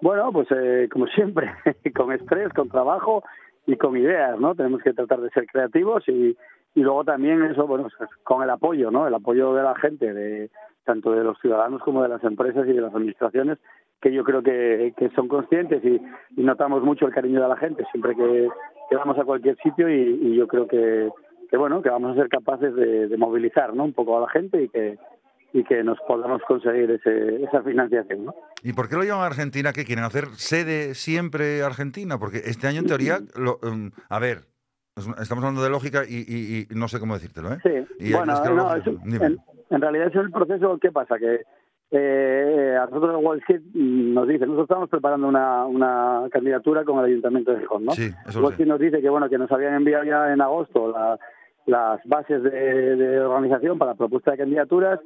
Bueno, 0.01 0.33
pues 0.33 0.49
eh, 0.51 0.89
como 0.91 1.07
siempre, 1.07 1.49
con 1.95 2.11
estrés, 2.11 2.51
con 2.51 2.67
trabajo 2.67 3.23
y 3.65 3.77
con 3.77 3.95
ideas, 3.95 4.37
¿no? 4.37 4.53
Tenemos 4.53 4.81
que 4.81 4.91
tratar 4.91 5.21
de 5.21 5.29
ser 5.29 5.47
creativos 5.47 6.03
y, 6.09 6.35
y 6.75 6.81
luego 6.81 7.05
también 7.05 7.41
eso, 7.43 7.65
bueno, 7.65 7.87
pues 7.97 8.09
con 8.25 8.43
el 8.43 8.49
apoyo, 8.49 8.91
¿no? 8.91 9.07
El 9.07 9.13
apoyo 9.13 9.53
de 9.53 9.63
la 9.63 9.75
gente, 9.75 10.13
de 10.13 10.49
tanto 10.83 11.13
de 11.13 11.23
los 11.23 11.39
ciudadanos 11.39 11.81
como 11.81 12.03
de 12.03 12.09
las 12.09 12.23
empresas 12.25 12.67
y 12.67 12.73
de 12.73 12.81
las 12.81 12.93
administraciones, 12.93 13.59
que 14.01 14.11
yo 14.11 14.25
creo 14.25 14.43
que, 14.43 14.93
que 14.97 15.09
son 15.11 15.29
conscientes 15.29 15.81
y, 15.85 16.01
y, 16.35 16.43
notamos 16.43 16.83
mucho 16.83 17.07
el 17.07 17.13
cariño 17.13 17.41
de 17.41 17.47
la 17.47 17.55
gente 17.55 17.85
siempre 17.91 18.13
que, 18.13 18.49
que 18.89 18.95
vamos 18.95 19.17
a 19.17 19.23
cualquier 19.23 19.57
sitio 19.57 19.89
y, 19.89 20.19
y 20.21 20.35
yo 20.35 20.47
creo 20.47 20.67
que, 20.67 21.09
que, 21.49 21.57
bueno, 21.57 21.81
que 21.81 21.89
vamos 21.89 22.11
a 22.11 22.21
ser 22.21 22.29
capaces 22.29 22.75
de, 22.75 23.07
de 23.07 23.17
movilizar, 23.17 23.73
¿no? 23.73 23.85
Un 23.85 23.93
poco 23.93 24.17
a 24.17 24.21
la 24.21 24.29
gente 24.29 24.61
y 24.63 24.69
que 24.69 24.97
y 25.55 25.63
que 25.63 25.85
nos 25.85 25.97
podamos 26.05 26.41
conseguir 26.45 26.91
ese, 26.91 27.41
esa 27.41 27.63
financiación. 27.63 28.25
¿no? 28.25 28.35
¿Y 28.61 28.73
por 28.73 28.89
qué 28.89 28.97
lo 28.97 29.03
llaman 29.05 29.27
Argentina? 29.27 29.71
¿Qué 29.71 29.85
quieren 29.85 30.03
hacer 30.03 30.25
sede 30.35 30.95
siempre 30.95 31.63
Argentina? 31.63 32.19
Porque 32.19 32.39
este 32.43 32.67
año, 32.67 32.79
en 32.79 32.87
teoría, 32.87 33.19
lo, 33.37 33.57
um, 33.63 33.89
a 34.09 34.19
ver, 34.19 34.39
estamos 34.97 35.45
hablando 35.45 35.63
de 35.63 35.69
lógica 35.69 36.03
y, 36.05 36.25
y, 36.27 36.67
y, 36.69 36.75
no 36.75 36.89
sé 36.89 36.99
cómo 36.99 37.13
decírtelo. 37.13 37.53
¿eh? 37.53 37.59
Sí, 37.63 37.69
y 37.99 38.11
bueno, 38.11 38.33
no, 38.53 38.75
es, 38.75 38.85
en, 38.85 39.37
en, 39.69 39.81
realidad 39.81 40.07
es 40.07 40.15
el 40.15 40.29
proceso, 40.29 40.77
¿qué 40.77 40.91
pasa? 40.91 41.17
Que 41.17 41.43
eh, 41.97 42.77
a 42.77 42.85
nosotros 42.85 43.23
Wall 43.23 43.39
Street 43.39 43.61
nos 43.73 44.27
dice, 44.27 44.45
nosotros 44.45 44.65
estamos 44.65 44.89
preparando 44.89 45.27
una, 45.27 45.65
una 45.65 46.23
candidatura 46.31 46.83
con 46.83 46.99
el 46.99 47.05
Ayuntamiento 47.05 47.53
de 47.53 47.59
Gijón, 47.61 47.85
¿no? 47.85 47.91
Sí, 47.93 48.11
eso 48.27 48.41
Wall 48.41 48.51
Street 48.51 48.67
nos 48.67 48.79
dice 48.79 49.01
que, 49.01 49.09
bueno, 49.09 49.29
que 49.29 49.37
nos 49.37 49.51
habían 49.51 49.75
enviado 49.75 50.03
ya 50.03 50.33
en 50.33 50.41
agosto 50.41 50.91
la, 50.91 51.17
las 51.65 52.01
bases 52.05 52.43
de, 52.43 52.95
de 52.95 53.19
organización 53.19 53.77
para 53.77 53.91
la 53.91 53.97
propuesta 53.97 54.31
de 54.31 54.37
candidaturas 54.37 54.99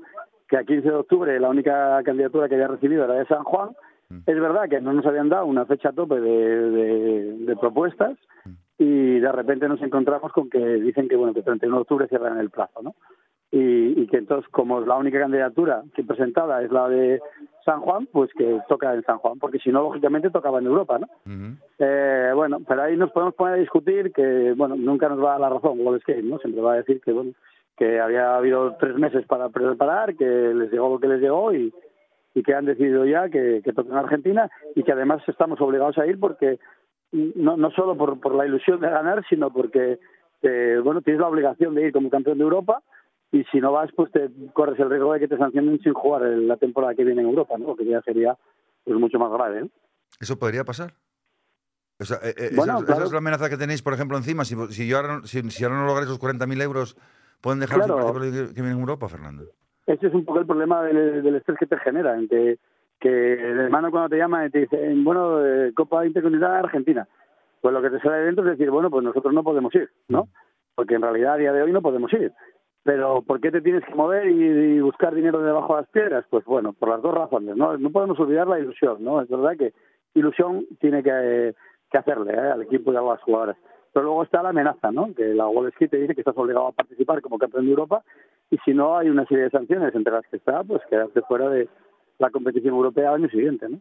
que 0.48 0.58
a 0.58 0.64
15 0.64 0.88
de 0.88 0.96
octubre 0.96 1.40
la 1.40 1.50
única 1.50 2.02
candidatura 2.04 2.50
que 2.50 2.56
había 2.56 2.68
recibido 2.68 3.06
era 3.06 3.14
de 3.14 3.26
San 3.28 3.44
Juan. 3.44 3.70
Mm. 4.10 4.20
Es 4.26 4.40
verdad 4.40 4.68
que 4.68 4.82
no 4.82 4.92
nos 4.94 5.06
habían 5.06 5.30
dado 5.30 5.46
una 5.46 5.66
fecha 5.66 5.92
tope 5.92 6.20
de, 6.20 6.32
de, 6.72 7.38
de 7.46 7.56
propuestas 7.56 8.18
mm. 8.46 8.52
y 8.80 9.20
de 9.20 9.32
repente 9.32 9.68
nos 9.68 9.82
encontramos 9.82 10.34
con 10.34 10.50
que 10.50 10.60
dicen 10.60 11.08
que 11.08 11.16
bueno 11.16 11.34
que 11.34 11.40
el 11.40 11.46
31 11.46 11.76
de 11.76 11.82
octubre 11.82 12.08
cierran 12.08 12.40
el 12.40 12.50
plazo, 12.50 12.82
¿no? 12.82 12.96
Y, 13.52 14.00
y, 14.00 14.08
que 14.08 14.18
entonces 14.18 14.48
como 14.52 14.80
la 14.82 14.96
única 14.96 15.20
candidatura 15.20 15.82
que 15.96 16.04
presentada 16.04 16.62
es 16.62 16.72
la 16.72 16.88
de 16.88 17.20
San 17.66 17.82
Juan, 17.82 18.08
pues 18.12 18.32
que 18.38 18.60
toca 18.68 18.94
en 18.94 19.04
San 19.04 19.18
Juan, 19.18 19.40
porque 19.40 19.58
si 19.58 19.72
no 19.72 19.82
lógicamente 19.82 20.30
tocaba 20.30 20.60
en 20.60 20.68
Europa, 20.68 21.00
¿no? 21.00 21.08
Uh 21.26 21.30
-huh. 21.30 21.58
eh, 21.80 22.32
bueno, 22.36 22.60
pero 22.68 22.84
ahí 22.84 22.96
nos 22.96 23.12
podemos 23.12 23.34
poner 23.34 23.56
a 23.56 23.58
discutir 23.58 24.12
que 24.12 24.54
bueno 24.56 24.76
nunca 24.76 25.10
nos 25.10 25.20
va 25.20 25.30
a 25.30 25.40
dar 25.40 25.42
la 25.42 25.50
razón 25.50 25.80
Wall 25.80 26.02
¿no? 26.24 26.38
Siempre 26.40 26.62
va 26.62 26.74
a 26.74 26.78
decir 26.78 27.02
que 27.02 27.12
bueno 27.12 27.32
que 27.76 28.00
había 28.00 28.36
habido 28.36 28.76
tres 28.80 28.96
meses 28.96 29.26
para 29.26 29.50
preparar, 29.50 30.16
que 30.16 30.26
les 30.26 30.72
llegó 30.72 30.90
lo 30.90 31.00
que 31.00 31.08
les 31.08 31.22
llegó 31.22 31.54
y, 31.54 31.74
y 32.36 32.44
que 32.44 32.54
han 32.54 32.66
decidido 32.66 33.06
ya 33.06 33.30
que, 33.30 33.62
que 33.64 33.74
toquen 33.74 33.96
Argentina 33.96 34.50
y 34.76 34.84
que 34.84 34.92
además 34.92 35.22
estamos 35.28 35.62
obligados 35.62 35.98
a 35.98 36.06
ir 36.06 36.20
porque 36.20 36.60
no, 37.12 37.56
no 37.56 37.72
solo 37.72 37.96
por, 37.96 38.20
por 38.20 38.36
la 38.36 38.46
ilusión 38.46 38.80
de 38.82 38.90
ganar, 38.90 39.24
sino 39.30 39.52
porque 39.52 39.98
eh, 40.42 40.80
bueno 40.84 41.02
tienes 41.02 41.22
la 41.22 41.30
obligación 41.30 41.74
de 41.74 41.88
ir 41.88 41.94
como 41.94 42.10
campeón 42.10 42.38
de 42.38 42.44
Europa 42.44 42.82
y 43.32 43.44
si 43.46 43.60
no 43.60 43.72
vas, 43.72 43.90
pues 43.96 44.12
te 44.12 44.30
corres 44.54 44.80
el 44.80 44.90
riesgo 44.90 45.14
de 45.14 45.20
que 45.20 45.28
te 45.28 45.38
sancionen 45.38 45.80
sin 45.82 45.94
jugar 45.94 46.24
en 46.24 46.48
la 46.48 46.58
temporada 46.58 46.96
que 46.96 47.04
viene 47.04 47.22
en 47.22 47.28
Europa, 47.30 47.58
¿no? 47.58 47.76
Que 47.76 47.86
ya 47.86 48.02
sería 48.02 48.38
pues 48.84 48.98
mucho 49.00 49.20
más 49.20 49.32
grave. 49.32 49.62
¿eh? 49.66 49.70
¿Eso 50.20 50.38
podría 50.40 50.64
pasar? 50.64 50.94
O 52.00 52.06
sea, 52.06 52.18
eh, 52.24 52.34
eh, 52.38 52.50
Bueno, 52.56 52.74
esa, 52.74 52.80
es- 52.80 52.86
claro. 52.86 53.00
esa 53.02 53.04
es 53.08 53.12
la 53.12 53.18
amenaza 53.18 53.50
que 53.50 53.58
tenéis, 53.58 53.82
por 53.84 53.94
ejemplo, 53.94 54.18
encima. 54.18 54.46
Si, 54.46 54.56
si, 54.74 54.88
yo 54.88 54.98
ahora, 54.98 55.18
no- 55.18 55.28
si, 55.28 55.42
si 55.52 55.64
ahora 55.64 55.78
no 55.78 55.86
lográis 55.86 56.08
esos 56.08 56.20
40.000 56.20 56.62
euros, 56.62 56.96
¿pueden 57.42 57.60
dejar 57.60 57.84
Claro. 57.84 58.24
el 58.24 58.32
que, 58.32 58.54
que 58.54 58.62
viene 58.62 58.72
en 58.72 58.80
Europa, 58.80 59.08
Fernando? 59.10 59.44
Ese 59.86 60.08
es 60.08 60.14
un 60.14 60.24
poco 60.24 60.40
el 60.40 60.46
problema 60.46 60.82
del, 60.84 61.22
del 61.24 61.36
estrés 61.36 61.58
que 61.60 61.66
te 61.66 61.78
genera, 61.80 62.16
en 62.18 62.28
que, 62.30 62.58
que 63.00 63.34
el 63.34 63.60
hermano 63.60 63.92
cuando 63.92 64.10
te 64.10 64.18
llama 64.18 64.46
y 64.46 64.50
te 64.50 64.60
dice, 64.60 64.94
bueno, 65.04 65.46
eh, 65.46 65.74
Copa 65.76 66.06
Intercontinental 66.06 66.66
Argentina, 66.66 67.08
pues 67.62 67.74
lo 67.74 67.82
que 67.82 67.90
te 67.90 68.00
sale 68.00 68.18
de 68.20 68.26
dentro 68.26 68.46
es 68.46 68.52
decir, 68.58 68.70
bueno, 68.72 68.90
pues 68.90 69.04
nosotros 69.04 69.34
no 69.34 69.44
podemos 69.44 69.74
ir, 69.76 69.90
¿no? 70.08 70.30
Porque 70.76 70.96
en 70.96 71.02
realidad 71.02 71.34
a 71.34 71.38
día 71.38 71.52
de 71.52 71.62
hoy 71.64 71.72
no 71.74 71.82
podemos 71.82 72.14
ir. 72.14 72.32
Pero 72.84 73.22
¿por 73.22 73.42
qué 73.42 73.52
te 73.52 73.62
tienes 73.62 73.84
que 73.84 73.94
mover 73.94 74.28
y, 74.28 74.80
buscar 74.80 75.14
dinero 75.14 75.42
debajo 75.42 75.76
de 75.76 75.82
las 75.82 75.90
piedras? 75.90 76.26
Pues 76.30 76.46
bueno, 76.46 76.74
por 76.74 76.90
las 76.90 77.02
dos 77.02 77.14
razones, 77.14 77.56
¿no? 77.56 77.78
No 77.78 77.90
podemos 77.92 78.20
olvidar 78.20 78.48
la 78.48 78.60
ilusión, 78.60 79.04
¿no? 79.04 79.22
Es 79.22 79.30
verdad 79.30 79.58
que 79.58 79.74
ilusión 80.14 80.66
tiene 80.80 81.04
que, 81.04 81.54
que 81.92 81.98
hacerle 81.98 82.34
¿eh? 82.34 82.52
al 82.52 82.62
equipo 82.62 82.94
y 82.94 82.96
a 82.96 83.02
las 83.02 83.22
jugadoras. 83.22 83.58
Pero 83.92 84.06
luego 84.06 84.24
está 84.24 84.44
la 84.44 84.50
amenaza, 84.50 84.92
¿no? 84.92 85.14
Que 85.14 85.34
la 85.34 85.48
Wall 85.48 85.68
Street 85.70 85.90
te 85.90 85.98
dice 85.98 86.16
que 86.16 86.22
estás 86.22 86.38
obligado 86.38 86.68
a 86.68 86.72
participar 86.72 87.22
como 87.22 87.38
campeón 87.38 87.66
de 87.66 87.72
Europa 87.72 88.04
y 88.50 88.58
si 88.60 88.74
no 88.74 88.98
hay 88.98 89.10
una 89.10 89.26
serie 89.26 89.46
de 89.46 89.50
sanciones 89.50 89.94
entre 89.94 90.14
las 90.14 90.26
que 90.28 90.38
está, 90.38 90.64
pues 90.64 90.82
quedarte 90.90 91.22
fuera 91.24 91.50
de 91.50 91.68
la 92.18 92.30
competición 92.30 92.76
europea 92.76 93.10
al 93.10 93.16
año 93.16 93.30
siguiente, 93.30 93.68
¿no? 93.70 93.80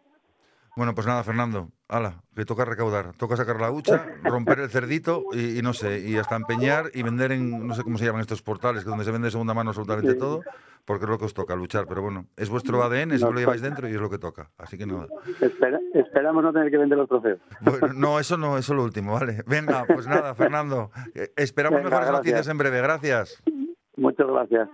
Bueno, 0.79 0.95
pues 0.95 1.09
nada, 1.09 1.25
Fernando. 1.25 1.71
Hala, 1.89 2.23
que 2.37 2.45
toca 2.45 2.65
recaudar. 2.65 3.13
Toca 3.17 3.35
sacar 3.37 3.61
la 3.61 3.73
hucha, 3.73 4.07
romper 4.23 4.61
el 4.61 4.71
cerdito 4.71 5.25
y, 5.33 5.59
y 5.59 5.63
no 5.63 5.73
sé, 5.73 5.99
y 6.09 6.17
hasta 6.17 6.37
empeñar 6.37 6.87
y 6.95 7.03
vender 7.03 7.33
en, 7.33 7.67
no 7.67 7.75
sé 7.75 7.83
cómo 7.83 7.99
se 7.99 8.05
llaman 8.05 8.21
estos 8.21 8.43
portales, 8.43 8.85
que 8.85 8.89
donde 8.91 9.05
se 9.05 9.11
vende 9.11 9.27
de 9.27 9.33
segunda 9.33 9.55
mano 9.55 9.71
absolutamente 9.71 10.13
Sí. 10.13 10.19
todo, 10.19 10.43
porque 10.85 11.05
es 11.07 11.11
lo 11.11 11.19
que 11.19 11.25
os 11.25 11.35
toca, 11.35 11.57
luchar. 11.57 11.87
Pero 11.89 12.03
bueno, 12.03 12.27
es 12.37 12.49
vuestro 12.49 12.81
ADN, 12.85 13.11
eso 13.11 13.27
Nos 13.27 13.35
lo 13.35 13.41
lleváis 13.41 13.61
dentro 13.61 13.89
y 13.89 13.93
es 13.95 14.01
lo 14.01 14.09
que 14.09 14.19
toca. 14.19 14.51
Así 14.57 14.79
que 14.79 14.87
nada. 14.87 15.09
Espera- 15.41 15.81
esperamos 15.95 16.45
no 16.45 16.53
tener 16.53 16.71
que 16.71 16.79
vender 16.79 16.97
los 16.97 17.09
trofeos. 17.09 17.41
Bueno, 17.61 17.93
no, 17.95 18.21
eso 18.21 18.37
no, 18.37 18.57
eso 18.57 18.73
es 18.73 18.77
lo 18.77 18.85
último, 18.85 19.15
¿vale? 19.15 19.43
Venga, 19.49 19.85
pues 19.85 20.07
nada, 20.07 20.37
Fernando. 20.37 20.93
eh, 21.17 21.33
Esperamos 21.35 21.79
Venga, 21.79 21.91
mejores 21.91 22.09
gracias. 22.09 22.21
noticias 22.35 22.49
en 22.49 22.59
breve. 22.59 22.81
Gracias. 22.83 23.43
Muchas 23.97 24.29
gracias. 24.29 24.69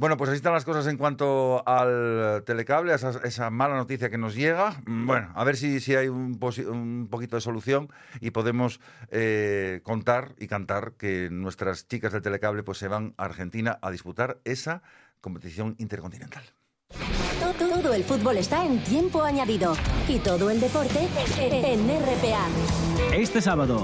Bueno, 0.00 0.16
pues 0.16 0.30
así 0.30 0.36
están 0.38 0.54
las 0.54 0.64
cosas 0.64 0.86
en 0.86 0.96
cuanto 0.96 1.62
al 1.68 2.42
telecable, 2.46 2.92
a 2.92 2.94
esa, 2.94 3.20
esa 3.22 3.50
mala 3.50 3.76
noticia 3.76 4.08
que 4.08 4.16
nos 4.16 4.34
llega. 4.34 4.80
Mm, 4.86 5.06
Bueno, 5.06 5.30
a 5.34 5.44
ver 5.44 5.58
si, 5.58 5.78
si 5.78 5.94
hay 5.94 6.08
un, 6.08 6.38
poquito 7.10 7.36
de 7.36 7.42
solución 7.42 7.90
y 8.18 8.30
podemos 8.30 8.80
eh, 9.10 9.80
contar 9.82 10.34
y 10.38 10.46
cantar 10.46 10.92
que 10.92 11.28
nuestras 11.30 11.86
chicas 11.86 12.14
del 12.14 12.22
telecable 12.22 12.62
pues 12.62 12.78
se 12.78 12.88
van 12.88 13.12
a 13.18 13.26
Argentina 13.26 13.78
a 13.82 13.90
disputar 13.90 14.38
esa 14.44 14.80
competición 15.20 15.76
intercontinental. 15.76 16.44
Todo, 17.38 17.68
todo 17.82 17.92
el 17.92 18.02
fútbol 18.02 18.38
está 18.38 18.64
en 18.64 18.82
tiempo 18.82 19.22
añadido. 19.22 19.74
Y 20.08 20.18
todo 20.20 20.48
el 20.48 20.60
deporte 20.60 21.08
en 21.38 21.86
RPA. 21.86 22.48
Este 23.12 23.42
sábado, 23.42 23.82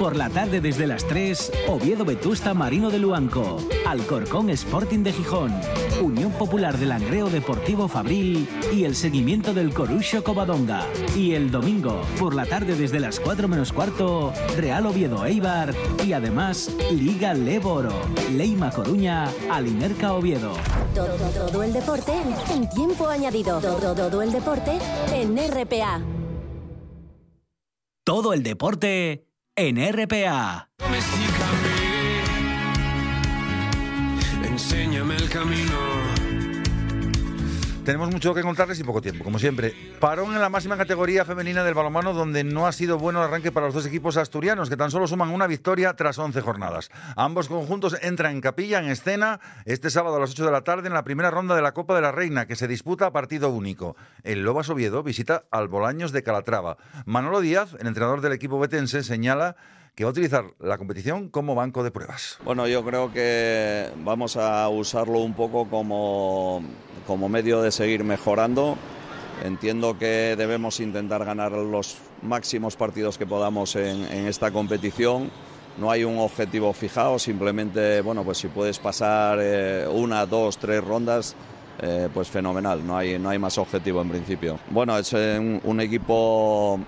por 0.00 0.16
la 0.16 0.30
tarde 0.30 0.62
desde 0.62 0.86
las 0.86 1.06
3, 1.06 1.52
Oviedo 1.68 2.06
Vetusta 2.06 2.54
Marino 2.54 2.88
de 2.88 2.98
Luanco, 2.98 3.58
Alcorcón 3.86 4.48
Sporting 4.48 5.00
de 5.00 5.12
Gijón, 5.12 5.52
Unión 6.00 6.32
Popular 6.32 6.78
del 6.78 6.88
Langreo 6.88 7.28
Deportivo 7.28 7.86
Fabril 7.86 8.48
y 8.72 8.84
el 8.84 8.96
seguimiento 8.96 9.52
del 9.52 9.74
Corucho 9.74 10.24
Covadonga. 10.24 10.86
Y 11.14 11.34
el 11.34 11.50
domingo, 11.50 12.00
por 12.18 12.34
la 12.34 12.46
tarde 12.46 12.76
desde 12.76 12.98
las 12.98 13.20
4 13.20 13.46
menos 13.46 13.74
cuarto, 13.74 14.32
Real 14.56 14.86
Oviedo 14.86 15.26
Eibar 15.26 15.74
y 16.02 16.14
además 16.14 16.74
Liga 16.90 17.34
Leboro, 17.34 17.92
Leima 18.32 18.70
Coruña, 18.70 19.28
Alimerca 19.50 20.14
Oviedo. 20.14 20.54
Todo, 20.94 21.14
todo 21.46 21.62
el 21.62 21.74
deporte 21.74 22.14
en 22.54 22.70
tiempo 22.70 23.06
añadido. 23.06 23.60
Todo, 23.60 23.94
todo 23.94 24.22
el 24.22 24.32
deporte 24.32 24.78
en 25.12 25.36
RPA. 25.36 26.00
Todo 28.02 28.32
el 28.32 28.42
deporte 28.42 29.29
en 29.60 29.76
RPA. 29.76 30.70
Enséñame 34.42 35.16
el 35.16 35.28
camino. 35.28 36.09
Tenemos 37.90 38.12
mucho 38.12 38.32
que 38.32 38.42
contarles 38.42 38.78
y 38.78 38.84
poco 38.84 39.02
tiempo, 39.02 39.24
como 39.24 39.40
siempre. 39.40 39.74
Parón 39.98 40.32
en 40.32 40.40
la 40.40 40.48
máxima 40.48 40.76
categoría 40.76 41.24
femenina 41.24 41.64
del 41.64 41.74
balonmano, 41.74 42.12
donde 42.12 42.44
no 42.44 42.68
ha 42.68 42.70
sido 42.70 42.98
bueno 42.98 43.18
el 43.18 43.24
arranque 43.26 43.50
para 43.50 43.66
los 43.66 43.74
dos 43.74 43.84
equipos 43.84 44.16
asturianos, 44.16 44.70
que 44.70 44.76
tan 44.76 44.92
solo 44.92 45.08
suman 45.08 45.30
una 45.30 45.48
victoria 45.48 45.94
tras 45.94 46.16
11 46.16 46.40
jornadas. 46.40 46.92
Ambos 47.16 47.48
conjuntos 47.48 47.98
entran 48.00 48.30
en 48.30 48.40
capilla, 48.42 48.78
en 48.78 48.90
escena, 48.90 49.40
este 49.64 49.90
sábado 49.90 50.18
a 50.18 50.20
las 50.20 50.30
8 50.30 50.44
de 50.44 50.52
la 50.52 50.62
tarde 50.62 50.86
en 50.86 50.94
la 50.94 51.02
primera 51.02 51.32
ronda 51.32 51.56
de 51.56 51.62
la 51.62 51.72
Copa 51.72 51.96
de 51.96 52.02
la 52.02 52.12
Reina, 52.12 52.46
que 52.46 52.54
se 52.54 52.68
disputa 52.68 53.06
a 53.06 53.12
partido 53.12 53.48
único. 53.48 53.96
El 54.22 54.44
Lobas 54.44 54.70
Oviedo 54.70 55.02
visita 55.02 55.46
al 55.50 55.66
Bolaños 55.66 56.12
de 56.12 56.22
Calatrava. 56.22 56.76
Manolo 57.06 57.40
Díaz, 57.40 57.74
el 57.80 57.88
entrenador 57.88 58.20
del 58.20 58.34
equipo 58.34 58.60
betense, 58.60 59.02
señala 59.02 59.56
que 59.94 60.04
va 60.04 60.10
a 60.10 60.12
utilizar 60.12 60.44
la 60.60 60.78
competición 60.78 61.28
como 61.28 61.54
banco 61.54 61.82
de 61.82 61.90
pruebas. 61.90 62.38
Bueno, 62.44 62.66
yo 62.66 62.84
creo 62.84 63.12
que 63.12 63.90
vamos 64.04 64.36
a 64.36 64.68
usarlo 64.68 65.18
un 65.20 65.34
poco 65.34 65.68
como, 65.68 66.62
como 67.06 67.28
medio 67.28 67.60
de 67.62 67.70
seguir 67.70 68.04
mejorando. 68.04 68.76
Entiendo 69.44 69.98
que 69.98 70.34
debemos 70.36 70.80
intentar 70.80 71.24
ganar 71.24 71.52
los 71.52 71.96
máximos 72.22 72.76
partidos 72.76 73.16
que 73.16 73.26
podamos 73.26 73.74
en, 73.76 74.04
en 74.04 74.26
esta 74.26 74.50
competición. 74.50 75.30
No 75.78 75.90
hay 75.90 76.04
un 76.04 76.18
objetivo 76.18 76.72
fijado, 76.72 77.18
simplemente, 77.18 78.02
bueno, 78.02 78.22
pues 78.22 78.38
si 78.38 78.48
puedes 78.48 78.78
pasar 78.78 79.38
eh, 79.40 79.86
una, 79.90 80.26
dos, 80.26 80.58
tres 80.58 80.84
rondas, 80.84 81.34
eh, 81.80 82.08
pues 82.12 82.28
fenomenal, 82.28 82.86
no 82.86 82.98
hay, 82.98 83.18
no 83.18 83.30
hay 83.30 83.38
más 83.38 83.56
objetivo 83.56 84.02
en 84.02 84.10
principio. 84.10 84.58
Bueno, 84.68 84.98
es 84.98 85.10
eh, 85.14 85.38
un, 85.38 85.60
un 85.64 85.80
equipo 85.80 86.78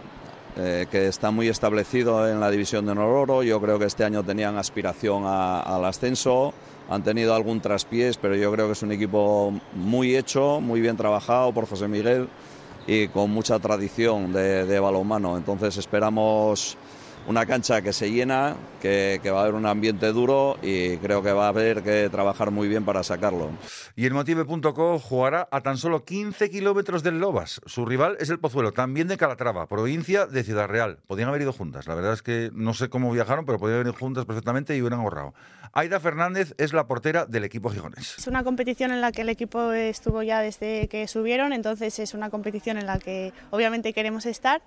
eh, 0.56 0.86
que 0.90 1.06
está 1.08 1.30
muy 1.30 1.48
establecido 1.48 2.28
en 2.28 2.40
la 2.40 2.50
división 2.50 2.84
de 2.86 2.94
Nororo. 2.94 3.42
Yo 3.42 3.60
creo 3.60 3.78
que 3.78 3.86
este 3.86 4.04
año 4.04 4.22
tenían 4.22 4.56
aspiración 4.58 5.24
a- 5.26 5.60
al 5.60 5.84
ascenso. 5.84 6.52
Han 6.90 7.02
tenido 7.02 7.34
algún 7.34 7.60
traspiés, 7.60 8.16
pero 8.18 8.34
yo 8.36 8.52
creo 8.52 8.66
que 8.66 8.72
es 8.72 8.82
un 8.82 8.92
equipo 8.92 9.52
muy 9.74 10.16
hecho, 10.16 10.60
muy 10.60 10.80
bien 10.80 10.96
trabajado 10.96 11.52
por 11.52 11.66
José 11.66 11.88
Miguel 11.88 12.28
y 12.86 13.08
con 13.08 13.30
mucha 13.30 13.58
tradición 13.60 14.32
de, 14.32 14.66
de 14.66 14.80
balonmano. 14.80 15.36
Entonces 15.36 15.76
esperamos 15.76 16.76
una 17.26 17.46
cancha 17.46 17.82
que 17.82 17.92
se 17.92 18.11
llena, 18.11 18.56
que, 18.80 19.20
que 19.22 19.30
va 19.30 19.40
a 19.40 19.42
haber 19.42 19.54
un 19.54 19.66
ambiente 19.66 20.12
duro 20.12 20.58
y 20.62 20.96
creo 20.98 21.22
que 21.22 21.32
va 21.32 21.46
a 21.46 21.48
haber 21.48 21.82
que 21.82 22.08
trabajar 22.11 22.50
muy 22.50 22.68
bien 22.68 22.85
para 22.85 23.02
sacarlo. 23.02 23.50
Y 23.96 24.06
el 24.06 24.14
Motive.co 24.14 24.98
jugará 24.98 25.48
a 25.50 25.61
tan 25.61 25.76
solo 25.76 26.04
15 26.04 26.50
kilómetros 26.50 27.02
del 27.02 27.20
Lobas. 27.20 27.61
Su 27.66 27.85
rival 27.85 28.16
es 28.20 28.30
el 28.30 28.38
Pozuelo, 28.38 28.72
también 28.72 29.08
de 29.08 29.16
Calatrava, 29.16 29.66
provincia 29.66 30.26
de 30.26 30.42
Ciudad 30.44 30.68
Real. 30.68 30.98
Podían 31.06 31.28
haber 31.28 31.42
ido 31.42 31.52
juntas. 31.52 31.87
La 31.87 31.94
verdad 31.94 32.12
es 32.12 32.22
que 32.22 32.50
no 32.54 32.74
sé 32.74 32.88
cómo 32.88 33.12
viajaron, 33.12 33.44
pero 33.44 33.58
podían 33.58 33.76
haber 33.76 33.87
ido 33.88 33.98
juntas 33.98 34.24
perfectamente 34.24 34.76
y 34.76 34.80
hubieran 34.80 35.00
ahorrado. 35.00 35.35
Aida 35.74 36.00
Fernández 36.00 36.54
es 36.58 36.72
la 36.72 36.87
portera 36.87 37.24
del 37.24 37.44
equipo 37.44 37.70
gijonés. 37.70 38.18
Es 38.18 38.26
una 38.26 38.44
competición 38.44 38.92
en 38.92 39.00
la 39.00 39.11
que 39.11 39.22
el 39.22 39.30
equipo 39.30 39.72
estuvo 39.72 40.22
ya 40.22 40.40
desde 40.40 40.88
que 40.88 41.08
subieron, 41.08 41.52
entonces 41.52 41.98
es 41.98 42.12
una 42.12 42.28
competición 42.28 42.76
en 42.76 42.87
la 42.87 42.98
que 42.98 43.32
obviamente 43.50 43.92
queremos 43.94 44.26
estar. 44.26 44.61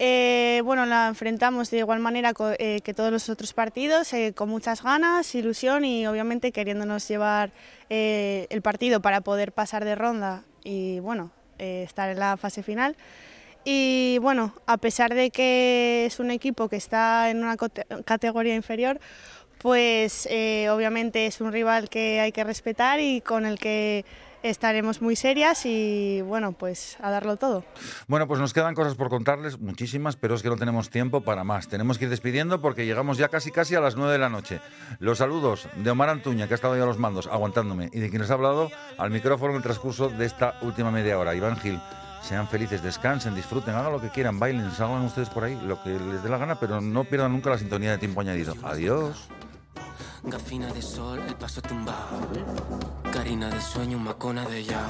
Eh, 0.00 0.62
bueno, 0.64 0.86
la 0.86 1.08
enfrentamos 1.08 1.70
de 1.70 1.78
igual 1.78 1.98
manera 1.98 2.32
eh, 2.58 2.80
que 2.82 2.94
todos 2.94 3.10
los 3.10 3.28
otros 3.28 3.52
partidos, 3.52 4.12
eh, 4.12 4.32
con 4.32 4.48
muchas 4.48 4.82
ganas, 4.82 5.34
ilusión 5.34 5.84
y 5.84 6.06
obviamente 6.06 6.52
queriéndonos 6.52 7.08
llevar 7.08 7.50
el 7.88 8.62
partido 8.62 9.00
para 9.00 9.22
poder 9.22 9.52
pasar 9.52 9.84
de 9.84 9.94
ronda 9.94 10.44
y 10.62 11.00
bueno, 11.00 11.30
estar 11.58 12.10
en 12.10 12.18
la 12.18 12.36
fase 12.36 12.62
final. 12.62 12.96
Y 13.64 14.18
bueno, 14.20 14.54
a 14.66 14.76
pesar 14.76 15.14
de 15.14 15.30
que 15.30 16.04
es 16.06 16.20
un 16.20 16.30
equipo 16.30 16.68
que 16.68 16.76
está 16.76 17.30
en 17.30 17.42
una 17.42 17.56
categoría 18.04 18.54
inferior, 18.54 19.00
pues 19.56 20.26
obviamente 20.26 21.26
es 21.26 21.40
un 21.40 21.50
rival 21.50 21.88
que 21.88 22.20
hay 22.20 22.30
que 22.30 22.44
respetar 22.44 23.00
y 23.00 23.22
con 23.22 23.46
el 23.46 23.58
que 23.58 24.04
estaremos 24.42 25.02
muy 25.02 25.16
serias 25.16 25.64
y 25.64 26.22
bueno, 26.22 26.52
pues 26.52 26.96
a 27.00 27.10
darlo 27.10 27.36
todo. 27.36 27.64
Bueno, 28.06 28.26
pues 28.26 28.40
nos 28.40 28.52
quedan 28.52 28.74
cosas 28.74 28.94
por 28.94 29.08
contarles, 29.08 29.58
muchísimas, 29.58 30.16
pero 30.16 30.34
es 30.34 30.42
que 30.42 30.48
no 30.48 30.56
tenemos 30.56 30.90
tiempo 30.90 31.20
para 31.22 31.44
más. 31.44 31.68
Tenemos 31.68 31.98
que 31.98 32.04
ir 32.04 32.10
despidiendo 32.10 32.60
porque 32.60 32.86
llegamos 32.86 33.18
ya 33.18 33.28
casi 33.28 33.50
casi 33.50 33.74
a 33.74 33.80
las 33.80 33.96
9 33.96 34.12
de 34.12 34.18
la 34.18 34.28
noche. 34.28 34.60
Los 34.98 35.18
saludos 35.18 35.68
de 35.76 35.90
Omar 35.90 36.08
Antuña, 36.08 36.46
que 36.46 36.54
ha 36.54 36.56
estado 36.56 36.76
ya 36.76 36.82
a 36.82 36.86
los 36.86 36.98
mandos, 36.98 37.26
aguantándome, 37.26 37.90
y 37.92 38.00
de 38.00 38.10
quien 38.10 38.22
les 38.22 38.30
ha 38.30 38.34
hablado 38.34 38.70
al 38.96 39.10
micrófono 39.10 39.50
en 39.52 39.56
el 39.56 39.62
transcurso 39.62 40.08
de 40.08 40.26
esta 40.26 40.58
última 40.62 40.90
media 40.90 41.18
hora. 41.18 41.34
Iván 41.34 41.56
Gil. 41.58 41.80
Sean 42.22 42.48
felices, 42.48 42.82
descansen, 42.82 43.34
disfruten, 43.34 43.74
hagan 43.74 43.92
lo 43.92 44.00
que 44.00 44.10
quieran, 44.10 44.38
bailen, 44.38 44.70
salgan 44.72 45.04
ustedes 45.04 45.30
por 45.30 45.44
ahí, 45.44 45.58
lo 45.64 45.80
que 45.82 45.90
les 45.90 46.22
dé 46.22 46.28
la 46.28 46.36
gana, 46.36 46.58
pero 46.58 46.80
no 46.80 47.04
pierdan 47.04 47.32
nunca 47.32 47.48
la 47.48 47.58
sintonía 47.58 47.92
de 47.92 47.98
tiempo 47.98 48.20
añadido. 48.20 48.54
Adiós. 48.64 49.28
Gafina 50.30 50.70
de 50.72 50.82
sol, 50.82 51.22
el 51.26 51.34
paso 51.36 51.62
tumbado. 51.62 52.28
Carina 53.12 53.48
de 53.48 53.60
sueño, 53.62 53.98
macona 53.98 54.44
de 54.44 54.62
ya. 54.62 54.86